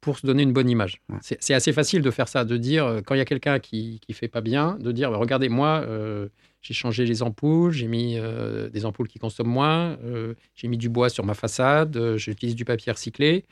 [0.01, 1.01] pour se donner une bonne image.
[1.09, 1.17] Ouais.
[1.21, 3.99] C'est assez facile de faire ça, de dire, euh, quand il y a quelqu'un qui
[4.07, 6.29] ne fait pas bien, de dire, bah, regardez, moi, euh,
[6.61, 10.77] j'ai changé les ampoules, j'ai mis euh, des ampoules qui consomment moins, euh, j'ai mis
[10.77, 13.45] du bois sur ma façade, j'utilise du papier recyclé,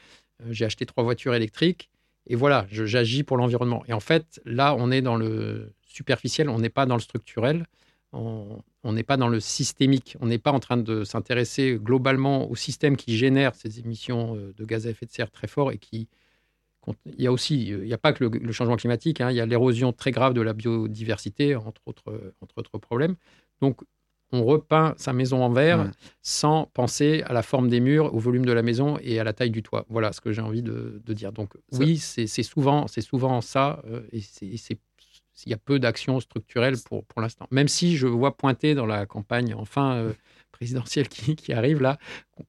[0.50, 1.90] j'ai acheté trois voitures électriques,
[2.28, 3.84] et voilà, j'agis pour l'environnement.
[3.88, 7.66] Et en fait, là, on est dans le superficiel, on n'est pas dans le structurel,
[8.14, 12.56] on n'est pas dans le systémique, on n'est pas en train de s'intéresser globalement au
[12.56, 15.78] système qui génère ces émissions euh, de gaz à effet de serre très forts et
[15.78, 16.08] qui
[17.06, 19.30] il y a aussi, euh, il n'y a pas que le, le changement climatique, hein,
[19.30, 23.16] il y a l'érosion très grave de la biodiversité, entre autres, euh, entre autres problèmes.
[23.62, 23.82] Donc,
[24.32, 25.92] on repeint sa maison en verre Ouais.
[26.22, 29.34] sans penser à la forme des murs, au volume de la maison et à la
[29.34, 29.86] taille du toit.
[29.90, 31.32] Voilà ce que j'ai envie de, de dire.
[31.34, 34.80] Donc, Ça- oui, c'est souvent, c'est souvent ça, euh, et c'est- et c'est
[35.46, 37.48] il y a peu d'actions structurelles pour, pour l'instant.
[37.52, 40.14] Même si je vois pointer dans la campagne enfin euh,
[40.52, 41.98] présidentielle qui, qui arrive là,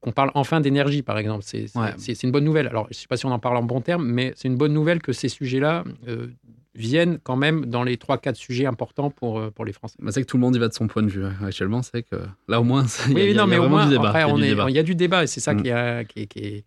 [0.01, 1.43] qu'on- parle enfin d'énergie, par exemple.
[1.45, 1.91] C'est Ouais.
[2.23, 2.67] une bonne nouvelle.
[2.67, 4.57] Alors, je ne sais pas si on en parle en bon terme, mais c'est une
[4.57, 6.27] bonne nouvelle que ces sujets-là euh,
[6.75, 9.95] viennent quand même dans les 3-4 sujets importants pour, euh, pour les Français.
[9.99, 11.25] Bah, c'est que tout le monde y va de son point de vue.
[11.25, 11.33] hein.
[11.45, 12.15] Actuellement, c'est que
[12.47, 14.11] là au moins, il y a- Oui, y a- non, mais au moins, du débat.
[14.15, 14.69] Il y a du débat.
[14.69, 15.61] il y a du débat et c'est ça Mm.
[15.63, 16.65] qui, a- qui est, qui est-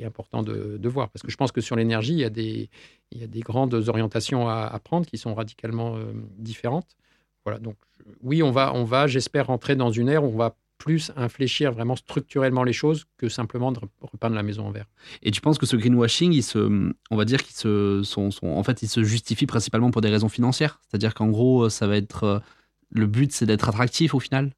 [0.00, 1.10] qui est important de, de voir.
[1.10, 2.70] Parce que je pense que sur l'énergie, il y a des,
[3.12, 6.96] il y a des grandes orientations à, à prendre qui sont radicalement euh, différentes.
[7.44, 7.76] voilà, donc
[8.22, 11.72] oui, on va, on va j'espère, rentrer dans une ère où on va plus infléchir
[11.72, 14.86] vraiment structurellement les choses que simplement de repeindre la maison en vert.
[15.22, 18.62] Et tu penses que ce greenwashing, il se, on va dire qu'il se, sont, en
[18.62, 20.80] fait, il se justifie principalement pour des raisons financières?
[20.88, 22.42] C'est-à-dire qu'en gros, ça va être
[22.88, 24.52] le but, c'est d'être attractif au final?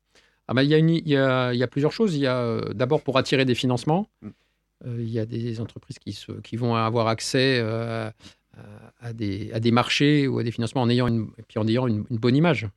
[0.47, 2.15] Ah bah, il, y a il, y a, il, y a plusieurs choses.
[2.15, 4.09] Il y a d'abord pour attirer des financements.
[4.85, 5.01] Mm.
[5.01, 9.71] il y a des entreprises qui, se, qui vont avoir accès à, des, à, des,
[9.71, 12.69] marchés ou à des financements en ayant une, et puis en ayant une, bonne image.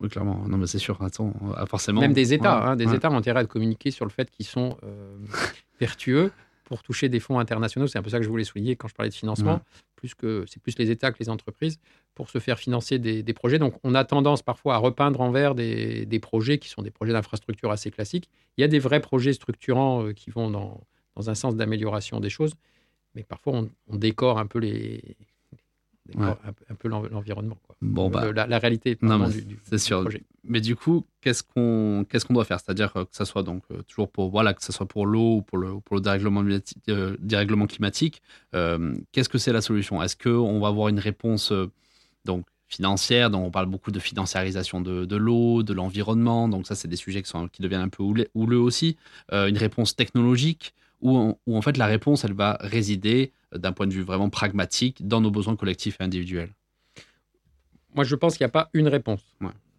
[0.00, 0.42] Oui, clairement.
[0.48, 1.00] Non, mais c'est sûr.
[1.02, 2.00] Attends, euh, forcément.
[2.00, 2.70] Même des États.
[2.70, 5.16] Hein, des États ont intérêt à communiquer sur le fait qu'ils sont euh,
[5.80, 6.32] vertueux
[6.64, 7.86] pour toucher des fonds internationaux.
[7.86, 9.60] C'est un peu ça que je voulais souligner quand je parlais de financement.
[9.96, 11.78] Plus que c'est plus les États que les entreprises
[12.14, 13.58] pour se faire financer des, des, projets.
[13.58, 16.90] Donc, on a tendance parfois à repeindre en vert des, des projets qui sont des
[16.90, 18.30] projets d'infrastructure assez classiques.
[18.56, 20.80] Il y a des vrais projets structurants euh, qui vont dans,
[21.20, 22.54] dans un sens d'amélioration des choses,
[23.14, 25.16] mais parfois on, on décore un peu les,
[26.18, 27.58] un, peu l'environnement.
[27.80, 28.98] Bon, bah, la, réalité
[29.64, 30.08] c'est sûr.
[30.44, 32.60] Mais du coup, qu'est-ce qu'on qu'est-ce qu'on doit faire?
[32.60, 35.42] C'est-à-dire que ça soit donc euh, toujours pour voilà que ça soit pour l'eau ou
[35.42, 36.44] pour le pour le dérèglement,
[36.88, 38.22] euh, dérèglement climatique.
[38.54, 40.02] Euh, qu'est-ce que c'est la solution?
[40.02, 41.52] Est-ce que on va avoir une réponse
[42.24, 46.76] donc financière, donc on parle beaucoup de financiarisation de, de l'eau, de l'environnement, donc ça
[46.76, 48.96] c'est des sujets qui, sont, qui deviennent un peu houleux aussi.
[49.32, 53.92] une réponse technologique où, où, en fait la réponse elle va résider d'un point de
[53.92, 56.50] vue vraiment pragmatique dans nos besoins collectifs et individuels
[57.94, 59.22] Moi, je pense qu'il n'y a pas une réponse.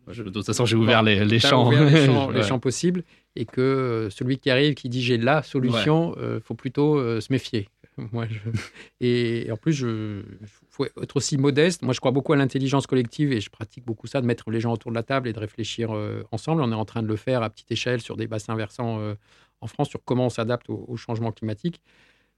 [0.08, 1.72] de toute façon, j'ai ouvert les, les champs.
[1.72, 3.04] les, champs, possibles
[3.36, 6.98] et que euh, celui qui arrive, qui dit j'ai la solution, il euh, faut plutôt
[6.98, 7.70] euh, se méfier.
[8.12, 8.26] Moi,
[9.02, 11.82] et, en plus, il faut être aussi modeste.
[11.82, 14.60] Moi, je crois beaucoup à l'intelligence collective et je pratique beaucoup ça, de mettre les
[14.60, 15.92] gens autour de la table et de réfléchir
[16.32, 16.62] ensemble.
[16.62, 19.16] On est en train de le faire à petite échelle sur des bassins versants
[19.62, 21.82] en France, sur comment on s'adapte au, changement climatique.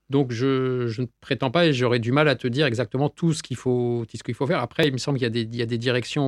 [0.09, 3.41] Donc, je, ne prétends pas et j'aurais du mal à te dire exactement tout ce
[3.41, 4.59] qu'il faut, faut faire.
[4.59, 6.28] Après, il me semble qu'il y a des, directions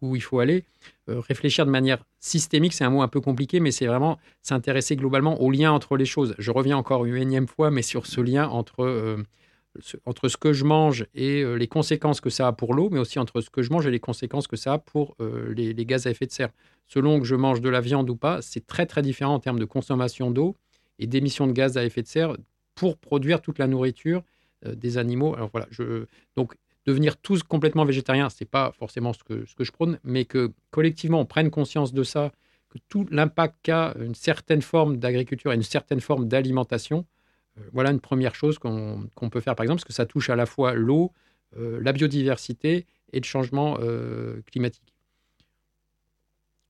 [0.00, 0.64] où, il faut aller.
[1.08, 4.96] Euh, réfléchir de manière systémique, c'est un mot un peu compliqué, mais c'est vraiment s'intéresser
[4.96, 6.34] globalement au lien entre les choses.
[6.38, 9.22] Je reviens encore une énième fois, mais sur ce lien entre, euh,
[10.06, 12.98] entre ce que je mange et euh, les conséquences que ça a pour l'eau, mais
[12.98, 15.86] aussi entre ce que je mange et les conséquences que ça a pour les, les
[15.86, 16.50] gaz à effet de serre.
[16.86, 19.58] Selon que je mange de la viande ou pas, c'est très très différent en termes
[19.58, 20.56] de consommation d'eau
[20.98, 22.36] et d'émissions de gaz à effet de serre
[22.74, 24.22] pour produire toute la nourriture
[24.66, 25.36] euh, des animaux.
[25.52, 26.06] Voilà, je,
[26.36, 26.54] donc
[26.86, 30.52] devenir tous complètement végétariens, c'est pas forcément ce que, ce que je prône, mais que
[30.70, 32.32] collectivement on prenne conscience de ça,
[32.70, 37.04] que tout l'impact qu'a une certaine forme d'agriculture et une certaine forme d'alimentation, euh,
[37.72, 40.46] voilà une première chose qu'on peut faire par exemple, parce que ça touche à la
[40.46, 41.12] fois l'eau,
[41.56, 43.78] euh, la biodiversité et le changement
[44.46, 44.94] climatique.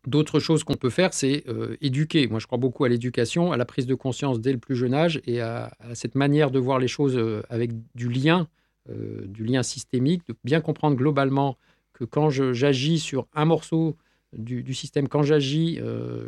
[0.08, 2.28] D'autres choses qu'on peut faire, c'est euh, éduquer.
[2.28, 4.94] Moi, je crois beaucoup à l'éducation, à la prise de conscience dès le plus jeune
[4.94, 8.48] âge et à, cette manière de voir les choses euh, avec du lien,
[8.88, 11.58] euh, du lien systémique, de bien comprendre globalement
[11.92, 13.96] que quand j'agis sur un morceau
[14.32, 15.80] du, système, quand j'agis,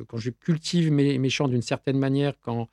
[0.08, 2.68] quand je cultive mes, champs d'une certaine manière, quand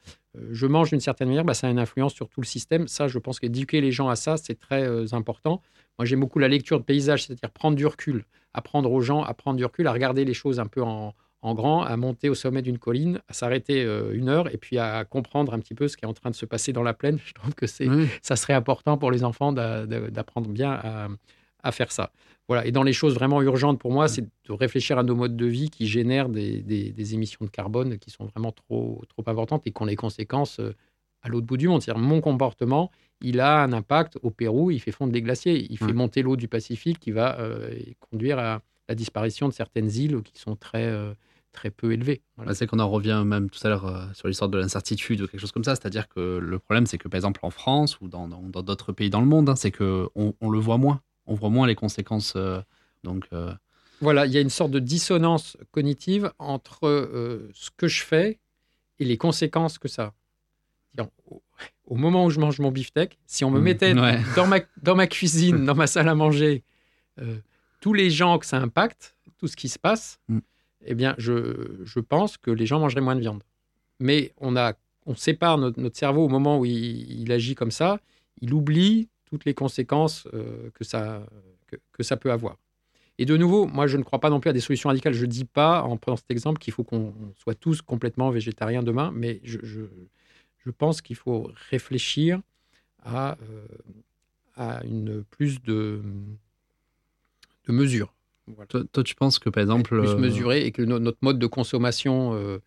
[0.52, 2.88] je mange d'une certaine manière, bah, ça a une influence sur tout le système.
[2.88, 5.62] Ça, je pense qu'éduquer les gens à ça, c'est très important.
[5.98, 8.26] Moi, j'aime beaucoup la lecture de paysage, c'est-à-dire prendre du recul
[8.58, 11.14] apprendre aux gens à prendre du recul, à regarder les choses un peu en,
[11.44, 15.06] grand, à monter au sommet d'une colline, à s'arrêter euh, une heure et puis à
[15.06, 17.20] comprendre un petit peu ce qui est en train de se passer dans la plaine.
[17.24, 17.88] Je trouve que c'est,
[18.22, 21.08] ça serait important pour les enfants d'apprendre bien à,
[21.72, 22.12] faire ça.
[22.48, 22.66] Voilà.
[22.66, 25.46] Et dans les choses vraiment urgentes pour moi, c'est de réfléchir à nos modes de
[25.46, 29.82] vie qui génèrent des, émissions de carbone qui sont vraiment trop, trop importantes et qui
[29.82, 30.74] ont les conséquences euh,
[31.22, 31.82] à l'autre bout du monde.
[31.82, 32.92] C'est-à-dire mon comportement,
[33.22, 36.36] il a un impact au Pérou, il fait fondre des glaciers, il fait monter l'eau
[36.36, 37.76] du Pacifique qui va euh,
[38.12, 41.14] conduire à la disparition de certaines îles qui sont très, euh,
[41.52, 42.22] très peu élevées.
[42.38, 45.28] Bah, c'est qu'on en revient même tout à l'heure euh, sur l'histoire de l'incertitude ou
[45.28, 45.76] quelque chose comme ça.
[45.76, 49.22] C'est-à-dire que le problème, c'est que par exemple en France ou dans d'autres pays dans
[49.22, 51.02] le monde, hein, c'est qu'on on le voit moins.
[51.28, 52.36] On voit moins les conséquences.
[53.04, 53.28] donc.
[54.00, 58.40] Voilà, il y a une sorte de dissonance cognitive entre ce que je fais
[59.00, 60.14] et les conséquences que ça a
[61.88, 64.96] au moment où je mange mon beefsteak, si on me mmh, mettait dans, ma, dans
[64.96, 66.64] ma cuisine, dans ma salle à manger,
[67.20, 67.38] euh,
[67.82, 70.40] tous les gens que ça impacte, tout ce qui se passe, mmh.
[70.86, 73.44] eh bien, je, je, pense que les gens mangeraient moins de viande.
[74.00, 74.74] Mais on, a,
[75.06, 78.00] on sépare notre, cerveau au moment où il, agit comme ça,
[78.42, 81.26] il oublie toutes les conséquences euh, que, ça,
[81.92, 82.58] que, ça peut avoir.
[83.18, 85.14] Et de nouveau, moi, je ne crois pas non plus à des solutions radicales.
[85.14, 88.84] Je ne dis pas, en prenant cet exemple, qu'il faut qu'on soit tous complètement végétariens
[88.84, 92.42] demain, mais je, je pense qu'il faut réfléchir
[93.04, 93.66] à, euh,
[94.56, 96.02] à une plus de,
[97.66, 98.14] de mesures.
[98.70, 99.98] Toi, tu penses que, par exemple...
[100.00, 102.60] Plus euh, mesuré et que notre mode de consommation euh,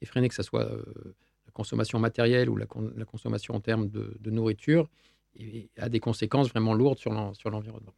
[0.00, 4.16] est freiné, que ce soit la consommation matérielle ou la, la consommation en termes de,
[4.20, 4.88] de nourriture,
[5.36, 7.92] et a des conséquences vraiment lourdes sur l'environnement.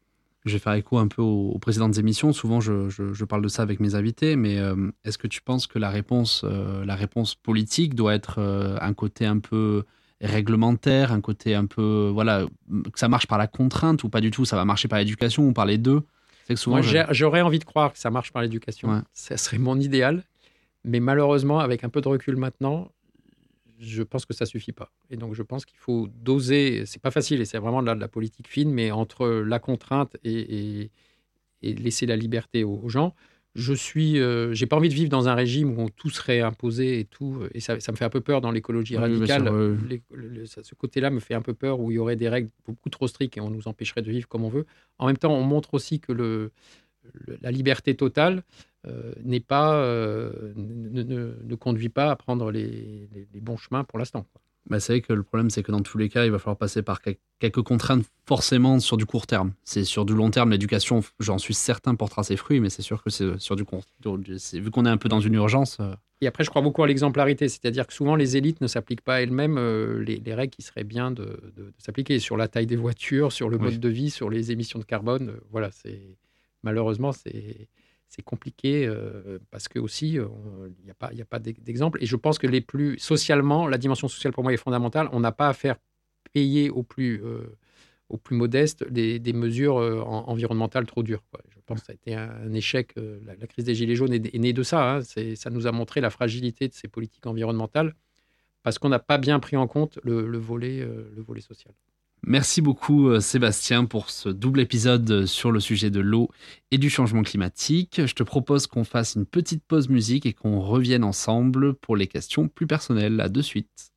[0.44, 2.32] je vais faire écho un peu aux, précédentes émissions.
[2.32, 5.78] Souvent, je, parle de ça avec mes invités, mais euh, est-ce que tu penses que
[5.78, 9.84] la réponse, euh, la réponse politique doit être euh, un côté un peu
[10.20, 12.46] réglementaire, un côté un peu, voilà,
[12.92, 15.46] que ça marche par la contrainte ou pas du tout, ça va marcher par l'éducation
[15.46, 16.02] ou par les deux?
[17.10, 19.02] J'aurais envie de croire que ça marche par l'éducation.
[19.12, 20.22] Ça serait mon idéal.
[20.84, 22.88] Mais malheureusement, avec un peu de recul maintenant,
[23.78, 24.90] je pense que ça suffit pas.
[25.10, 26.84] Et donc, je pense qu'il faut doser.
[26.86, 30.90] C'est pas facile et c'est vraiment de la, politique fine, mais entre la contrainte et,
[31.62, 33.14] laisser la liberté aux, gens.
[33.54, 37.00] Je suis, euh, j'ai pas envie de vivre dans un régime où tout serait imposé
[37.00, 37.40] et tout.
[37.54, 39.44] Et ça, me fait un peu peur dans l'écologie radicale.
[40.44, 43.08] ce côté-là me fait un peu peur où il y aurait des règles beaucoup trop
[43.08, 44.66] strictes et on nous empêcherait de vivre comme on veut.
[44.98, 46.52] En même temps, on montre aussi que le,
[47.40, 48.42] la liberté totale
[48.88, 53.08] euh, n'est pas, euh, ne, conduit pas à prendre les,
[53.40, 54.26] bons chemins pour l'instant.
[54.70, 56.56] Bah, c'est vrai que le problème, c'est que dans tous les cas, il va falloir
[56.56, 57.00] passer par
[57.40, 59.52] quelques contraintes forcément sur du court terme.
[59.64, 63.02] C'est sur du long terme, l'éducation, j'en suis certain, portera ses fruits, mais c'est sûr
[63.02, 65.78] que c'est sur du court Vu qu'on est un peu dans une urgence.
[65.80, 69.04] Euh, Et après, je crois beaucoup à l'exemplarité, c'est-à-dire que souvent les élites ne s'appliquent
[69.04, 69.58] pas elles-mêmes
[69.98, 71.40] les, règles qui seraient bien de,
[71.78, 74.84] s'appliquer sur la taille des voitures, sur le mode de vie, sur les émissions de
[74.84, 75.32] carbone.
[75.50, 76.16] voilà, c'est
[76.66, 77.68] malheureusement, c'est
[78.24, 82.02] compliqué euh, parce que aussi il n'y a pas, d'exemple.
[82.02, 85.08] Et je pense que les plus socialement, la dimension sociale pour moi est fondamentale.
[85.12, 85.76] On n'a pas à faire
[86.32, 87.56] payer aux plus, euh,
[88.30, 91.22] modestes des, mesures euh, environnementales trop dures.
[91.50, 92.94] Je pense que ça a été un, échec.
[93.24, 94.96] La, crise des Gilets jaunes est, née de ça.
[94.96, 95.00] Hein.
[95.36, 97.94] Ça nous a montré la fragilité de ces politiques environnementales
[98.62, 100.82] parce qu'on n'a pas bien pris en compte le volet
[101.40, 101.74] social.
[102.28, 106.28] Merci beaucoup euh, Sébastien pour ce double épisode sur le sujet de l'eau
[106.72, 108.04] et du changement climatique.
[108.04, 112.08] Je te propose qu'on fasse une petite pause musique et qu'on revienne ensemble pour les
[112.08, 113.20] questions plus personnelles.
[113.20, 113.95] À de suite.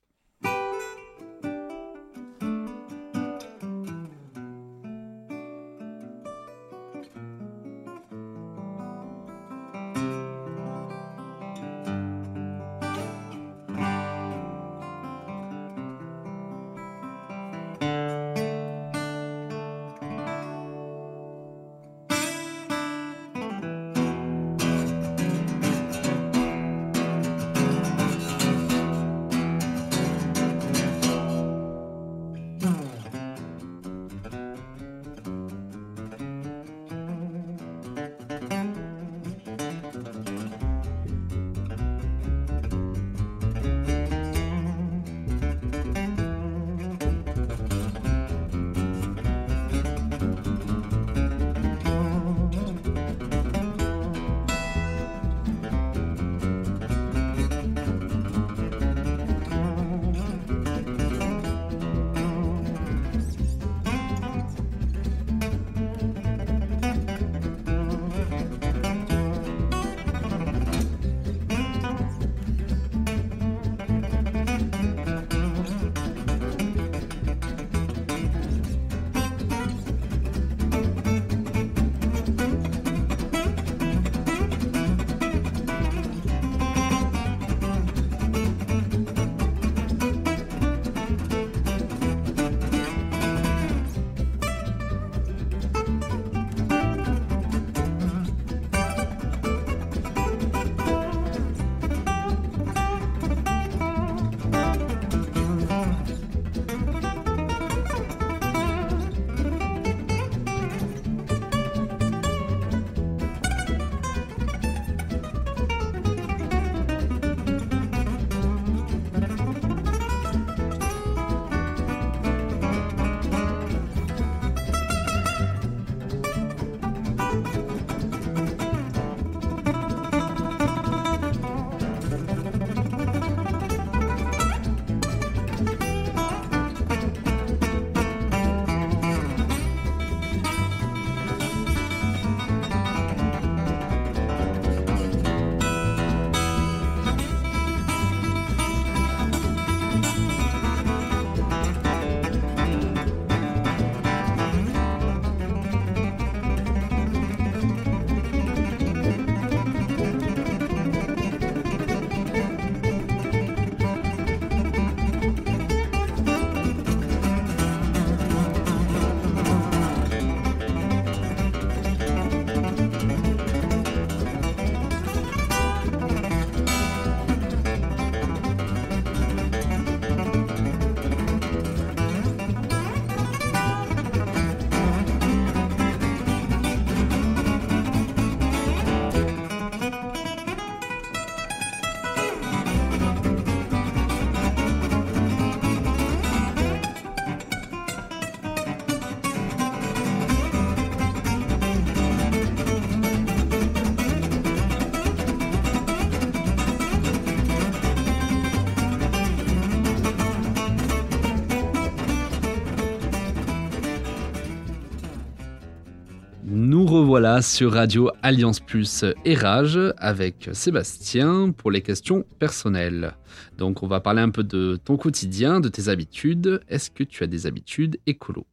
[217.41, 223.13] Sur Radio Alliance Plus et Rage avec Sébastien pour les questions personnelles.
[223.57, 226.61] Donc on va parler un peu de ton quotidien, de tes habitudes.
[226.67, 228.45] Est-ce que tu as des habitudes écolo?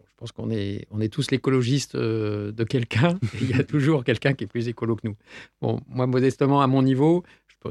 [0.00, 3.18] Je pense qu'on est, on est tous l'écologiste euh, de quelqu'un.
[3.40, 5.16] Il y a toujours quelqu'un qui est plus écolo que nous.
[5.60, 7.70] Bon, moi, modestement, à mon niveau, je peux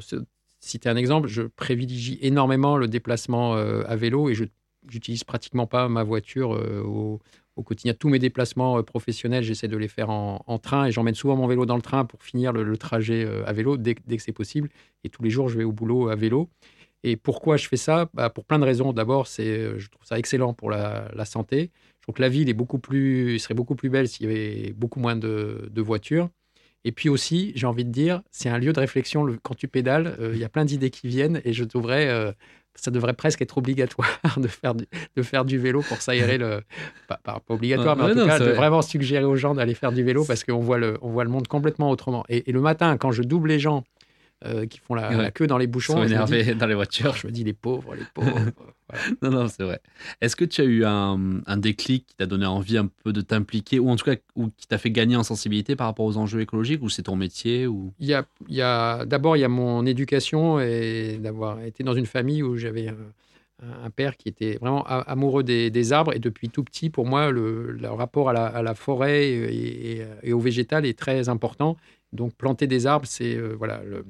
[0.60, 4.46] citer un exemple, je privilégie énormément le déplacement euh, à vélo et je
[4.92, 7.20] n'utilise pratiquement pas ma voiture euh, au,
[7.56, 7.94] au quotidien.
[7.94, 11.48] Tous mes déplacements euh, professionnels, j'essaie de les faire en, train et j'emmène souvent mon
[11.48, 14.70] vélo dans le train pour finir le, trajet euh, à vélo dès, que c'est possible.
[15.04, 16.50] Et tous les jours, je vais au boulot à vélo.
[17.04, 18.10] Et pourquoi je fais ça?
[18.14, 18.94] Bah, Pour plein de raisons.
[18.94, 21.72] D'abord, c'est, euh, je trouve ça excellent pour la, santé.
[21.98, 24.74] Je trouve que la ville est beaucoup plus, serait beaucoup plus belle s'il y avait
[24.74, 26.30] beaucoup moins de, voitures.
[26.84, 29.26] Et puis aussi, j'ai envie de dire, c'est un lieu de réflexion.
[29.42, 32.36] quand tu pédales, il y a plein d'idées qui viennent et je trouverais
[32.76, 34.08] ça devrait presque être obligatoire
[34.38, 36.62] de faire du, de faire du vélo pour s'aérer le
[37.08, 40.04] pas, pas, obligatoire mais en tout cas de vraiment suggérer aux gens d'aller faire du
[40.04, 42.24] vélo parce qu'on voit le on voit le monde complètement autrement.
[42.30, 43.84] Et, le matin quand je double les gens
[44.46, 46.04] euh, qui font la, queue dans les bouchons.
[46.04, 47.16] Ils sont énervés dans les voitures.
[47.22, 48.40] Je me dis les pauvres, les pauvres.
[49.24, 49.82] Non, non, c'est vrai.
[50.22, 53.22] Est-ce que tu as eu un, un déclic qui t'a donné envie un peu de
[53.22, 56.18] t'impliquer ou en tout cas ou qui t'a fait gagner en sensibilité par rapport aux
[56.18, 57.94] enjeux écologiques ou c'est ton métier ou...
[58.00, 61.84] Il y a, il y a d'abord il y a mon éducation et d'avoir été
[61.84, 66.50] dans une famille où j'avais un, père qui était vraiment amoureux des, arbres et depuis
[66.50, 70.86] tout petit pour moi le, rapport à la, à la forêt et, et, au végétal
[70.86, 71.76] est très important.
[72.14, 74.06] Donc planter des arbres c'est euh, voilà le,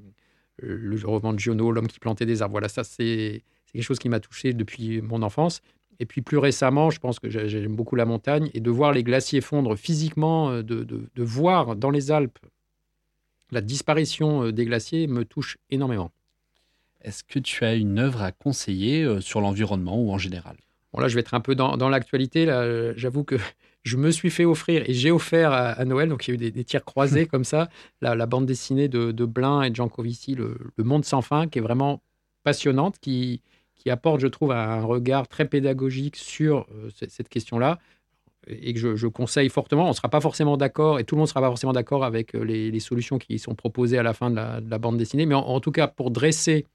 [0.59, 2.53] le roman de Giono, L'homme qui plantait des arbres.
[2.53, 5.61] Voilà, ça, c'est quelque chose qui m'a touché depuis mon enfance.
[5.99, 9.03] Et puis plus récemment, je pense que j'aime beaucoup la montagne et de voir les
[9.03, 12.39] glaciers fondre physiquement, euh, de, de, voir dans les Alpes
[13.51, 16.11] la disparition euh, des glaciers me touche énormément.
[17.01, 20.57] Est-ce que tu as une œuvre à conseiller euh, sur l'environnement ou en général?
[20.91, 22.45] Bon, là, je vais être un peu dans, dans l'actualité.
[22.95, 23.35] J'avoue que
[23.85, 26.51] je me suis fait offrir et j'ai offert à, Noël, donc il y a eu
[26.51, 27.69] des, tirs croisés comme ça,
[28.01, 31.59] la, bande dessinée de, de Blin et de Jean Covici, le, Monde sans fin, qui
[31.59, 32.01] est vraiment
[32.43, 33.41] passionnante, qui,
[33.75, 37.79] qui apporte, je trouve, un regard très pédagogique sur euh, cette question-là
[38.47, 39.85] et que je, conseille fortement.
[39.85, 42.03] On ne sera pas forcément d'accord et tout le monde ne sera pas forcément d'accord
[42.03, 45.35] avec euh, les, solutions qui sont proposées à la fin de la, bande dessinée, mais
[45.35, 46.65] en, tout cas, pour dresser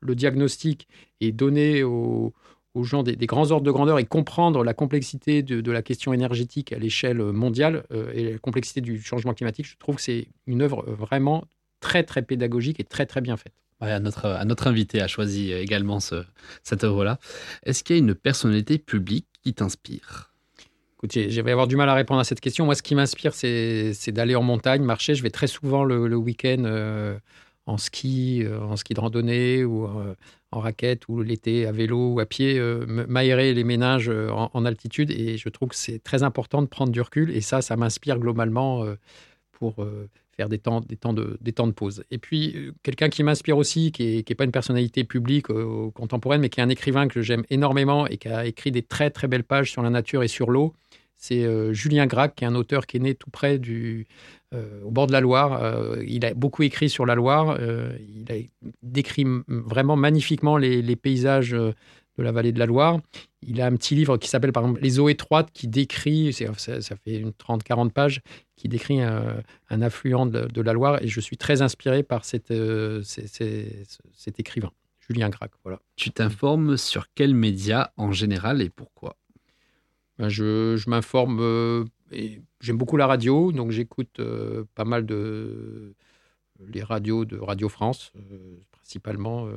[0.00, 0.86] le diagnostic
[1.20, 2.32] et donner aux,
[2.76, 6.72] aux gens des, grands ordres de grandeur et comprendre la complexité de, la question énergétique
[6.72, 10.62] à l'échelle mondiale euh, et la complexité du changement climatique, je trouve que c'est une
[10.62, 11.44] œuvre vraiment
[11.80, 13.54] très très pédagogique et très très bien faite.
[13.80, 16.24] à, notre, à notre invité a choisi également ce,
[16.62, 17.18] cette œuvre-là.
[17.64, 20.32] Est-ce qu'il y a une personnalité publique qui t'inspire?
[20.98, 22.64] Écoutez, je vais avoir du mal à répondre à cette question.
[22.64, 25.14] Moi, ce qui m'inspire, c'est d'aller en montagne, marcher.
[25.14, 27.18] Je vais très souvent le, week-end euh,
[27.66, 29.86] en ski, euh, en ski de randonnée ou
[30.52, 34.64] en raquette ou l'été à vélo ou à pied, euh, m'aérer les ménages euh, en,
[34.64, 35.10] altitude.
[35.10, 37.30] Et je trouve que c'est très important de prendre du recul.
[37.30, 38.94] Et ça, ça m'inspire globalement euh,
[39.52, 39.76] pour
[40.36, 42.04] faire des temps, des temps, de, des temps de pause.
[42.10, 45.46] Et puis, quelqu'un qui m'inspire aussi, qui n'est pas une personnalité publique
[45.94, 49.08] contemporaine, mais qui est un écrivain que j'aime énormément et qui a écrit des très
[49.08, 50.74] très belles pages sur la nature et sur l'eau,
[51.16, 54.06] c'est Julien Gracq, qui est un auteur qui est né tout près du,
[54.54, 55.62] euh, au bord de la Loire.
[55.62, 57.56] Euh, il a beaucoup écrit sur la Loire.
[57.58, 58.36] Euh, il a
[58.82, 61.74] décrit vraiment magnifiquement les, paysages de
[62.16, 63.00] la vallée de la Loire.
[63.42, 66.52] Il a un petit livre qui s'appelle par exemple Les eaux étroites qui décrit, ça,
[66.54, 68.20] fait une 30-40 pages,
[68.56, 69.42] qui décrit un,
[69.82, 72.52] affluent de, la Loire et je suis très inspiré par cet
[74.38, 75.50] écrivain, Julien Gracq.
[75.64, 75.80] Voilà.
[75.96, 79.16] Tu t'informes sur quels médias en général et pourquoi?
[80.18, 81.88] Ben, Je, m'informe
[82.60, 85.94] j'aime beaucoup la radio, donc j'écoute euh, pas mal de
[86.68, 89.52] les radios de Radio France, euh, principalement euh,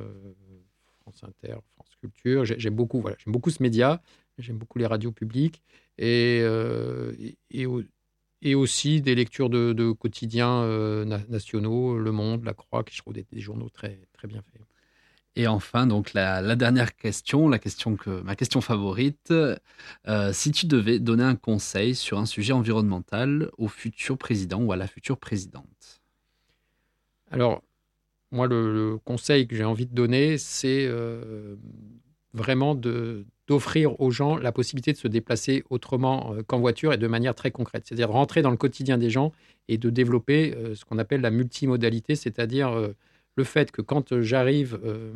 [1.00, 2.44] France Inter, France Culture.
[2.44, 4.02] J'aime beaucoup, voilà, j'aime beaucoup ce média.
[4.38, 5.62] J'aime beaucoup les radios publiques
[5.98, 6.42] et,
[8.54, 13.40] aussi des lectures de, quotidiens nationaux, Le Monde, La Croix, qui je trouve des, des
[13.40, 14.62] journaux très, très bien faits.
[15.36, 19.32] Et enfin, donc la, dernière question, la question que, ma question favorite,
[20.08, 24.72] euh, si tu devais donner un conseil sur un sujet environnemental au futur président ou
[24.72, 26.00] à la future présidente.
[27.30, 27.62] Alors,
[28.32, 31.54] moi, le, conseil que j'ai envie de donner, c'est euh,
[32.34, 37.06] vraiment d'offrir aux gens la possibilité de se déplacer autrement euh, qu'en voiture et de
[37.06, 37.84] manière très concrète.
[37.86, 39.30] C'est-à-dire rentrer dans le quotidien des gens
[39.68, 42.92] et de développer ce qu'on appelle la multimodalité, c'est-à-dire
[43.36, 45.12] le fait que quand euh, j'arrive euh,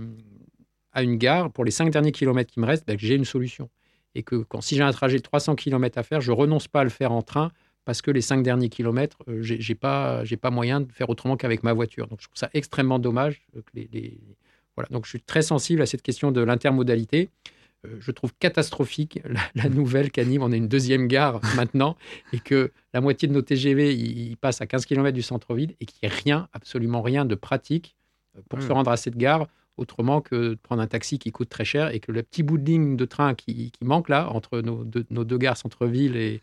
[0.93, 3.71] à une gare, pour les cinq derniers kilomètres qui me restent, ben, j'ai une solution.
[4.15, 6.81] Et que quand, si j'ai un trajet de 300 km à faire, je renonce pas
[6.81, 7.51] à le faire en train
[7.85, 11.37] parce que les cinq derniers kilomètres, euh, je j'ai pas, pas moyen de faire autrement
[11.37, 12.07] qu'avec ma voiture.
[12.07, 13.43] Donc je trouve ça extrêmement dommage.
[13.53, 14.19] Que les,
[14.77, 14.89] Voilà.
[14.91, 17.29] Donc je suis très sensible à cette question de l'intermodalité.
[18.01, 19.21] je trouve catastrophique
[19.55, 20.43] la, nouvelle qu'anime.
[20.43, 21.97] On a une deuxième gare maintenant
[22.33, 25.85] et que la moitié de nos TGV ils passent à 15 km du centre-ville et
[25.85, 27.97] qu'il n'y ait rien, absolument rien de pratique
[28.49, 28.73] pour se hmm.
[28.73, 32.01] rendre à cette gare autrement que de prendre un taxi qui coûte très cher et
[32.01, 35.57] que le petit bout de ligne de train qui, manque là entre nos deux, gares
[35.57, 36.43] centre-ville et,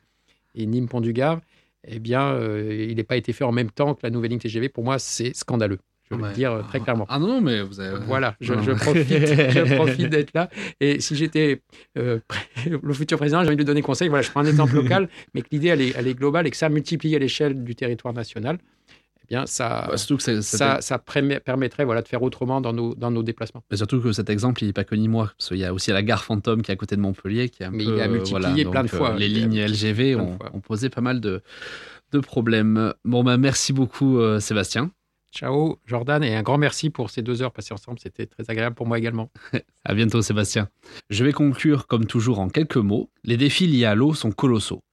[0.55, 1.39] et Nîmes-Pont-du-Gard,
[1.87, 4.39] eh bien, euh, il n'a pas été fait en même temps que la nouvelle ligne
[4.39, 4.69] TGV.
[4.69, 5.79] Pour moi, c'est scandaleux.
[6.09, 7.05] Je veux le dire très clairement.
[7.07, 8.03] Ah non, mais vous avez...
[8.05, 10.49] Voilà, je, profite, je profite d'être là.
[10.81, 11.61] Et si j'étais
[11.97, 12.19] euh,
[12.69, 14.09] le futur président, j'ai envie de lui donner conseil.
[14.09, 16.51] Voilà, je prends un exemple local, mais que l'idée, elle est, elle est globale et
[16.51, 18.57] que ça multiplie à l'échelle du territoire national
[19.45, 23.63] ça, bah, que ça, ça permettrait voilà, de faire autrement dans nos, dans nos déplacements.
[23.71, 25.31] Mais surtout que cet exemple, il n'est pas que ni moi.
[25.37, 27.49] Parce qu'il y a aussi la gare fantôme qui est à côté de Montpellier.
[27.49, 29.15] Qui Mais il a multiplié plein de euh, fois.
[29.15, 31.41] les lignes LGV ont, posé pas mal de,
[32.11, 32.93] de problèmes.
[33.05, 34.91] Bon, bah, merci beaucoup, euh, Sébastien.
[35.33, 37.99] Ciao, Jordan, et un grand merci pour ces deux heures passées ensemble.
[37.99, 39.31] C'était très agréable pour moi également.
[39.85, 40.67] à bientôt, Sébastien.
[41.09, 43.09] Je vais conclure, comme toujours, en quelques mots.
[43.23, 44.83] Les défis liés à l'eau sont colossaux.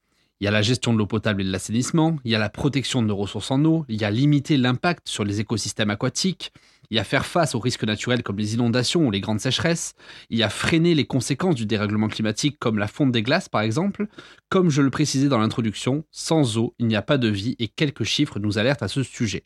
[0.40, 2.48] Il y a la gestion de l'eau potable et de l'assainissement, il y a la
[2.48, 6.52] protection de nos ressources en eau, il y a limiter l'impact sur les écosystèmes aquatiques,
[6.90, 9.94] il y a faire face aux risques naturels comme les inondations ou les grandes sécheresses,
[10.30, 13.62] il y a freiner les conséquences du dérèglement climatique comme la fonte des glaces par
[13.62, 14.06] exemple.
[14.48, 17.66] Comme je le précisais dans l'introduction, sans eau, il n'y a pas de vie et
[17.66, 19.44] quelques chiffres nous alertent à ce sujet.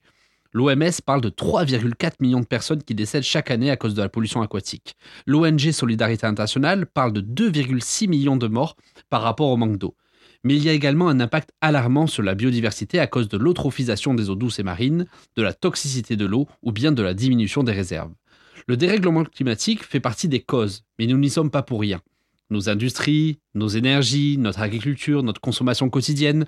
[0.53, 4.11] L'OMS parle de 3,4 millions de personnes qui décèdent chaque année à cause de la
[4.11, 4.97] pollution aquatique.
[5.27, 8.77] L'ONG Solidarité Internationale parle de 2,6 millions de morts
[9.09, 9.97] par rapport au manque d'eau
[10.45, 14.15] mais il y a également un impact alarmant sur la biodiversité à cause de l'eutrophisation
[14.15, 17.63] des eaux douces et marines, de la toxicité de l'eau ou bien de la diminution
[17.63, 18.13] des réserves.
[18.67, 22.01] Le dérèglement climatique fait partie des causes, mais nous n'y sommes pas pour rien.
[22.51, 26.47] Nos industries, nos énergies, notre agriculture, notre consommation quotidienne,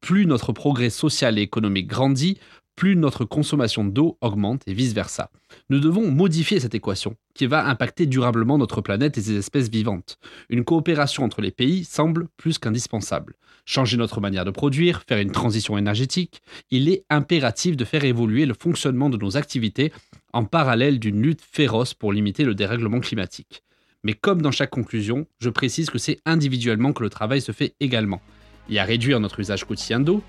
[0.00, 2.38] plus notre progrès social et économique grandit,
[2.76, 5.30] plus notre consommation d'eau augmente et vice-versa.
[5.70, 10.18] Nous devons modifier cette équation, qui va impacter durablement notre planète et ses espèces vivantes.
[10.48, 13.34] Une coopération entre les pays semble plus qu'indispensable.
[13.64, 18.44] Changer notre manière de produire, faire une transition énergétique, il est impératif de faire évoluer
[18.44, 19.92] le fonctionnement de nos activités
[20.32, 23.62] en parallèle d'une lutte féroce pour limiter le dérèglement climatique.
[24.02, 27.74] Mais comme dans chaque conclusion, je précise que c'est individuellement que le travail se fait
[27.80, 28.20] également.
[28.68, 30.22] Il y a réduire notre usage quotidien d'eau,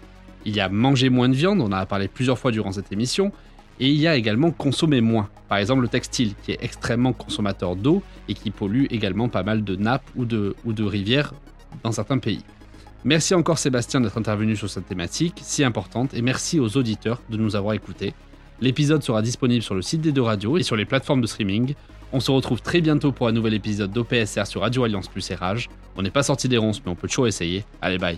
[0.46, 2.92] il y a manger moins de viande, on en a parlé plusieurs fois durant cette
[2.92, 3.32] émission,
[3.80, 5.30] et il y a également consommer moins.
[5.50, 9.64] Par exemple le textile, qui est extrêmement consommateur d'eau et qui pollue également pas mal
[9.64, 11.34] de nappes ou de, rivières
[11.84, 12.44] dans certains pays.
[13.04, 17.38] Merci encore Sébastien d'être intervenu sur cette thématique si importante et merci aux auditeurs de
[17.38, 18.14] nous avoir écoutés.
[18.62, 21.76] L'épisode sera disponible sur le site des deux radios et sur les plateformes de streaming.
[22.14, 25.36] On se retrouve très bientôt pour un nouvel épisode d'OPSR sur Radio Alliance Plus et
[25.36, 25.70] Rage.
[25.98, 27.66] On n'est pas sorti des ronces mais on peut toujours essayer.
[27.82, 28.18] Allez bye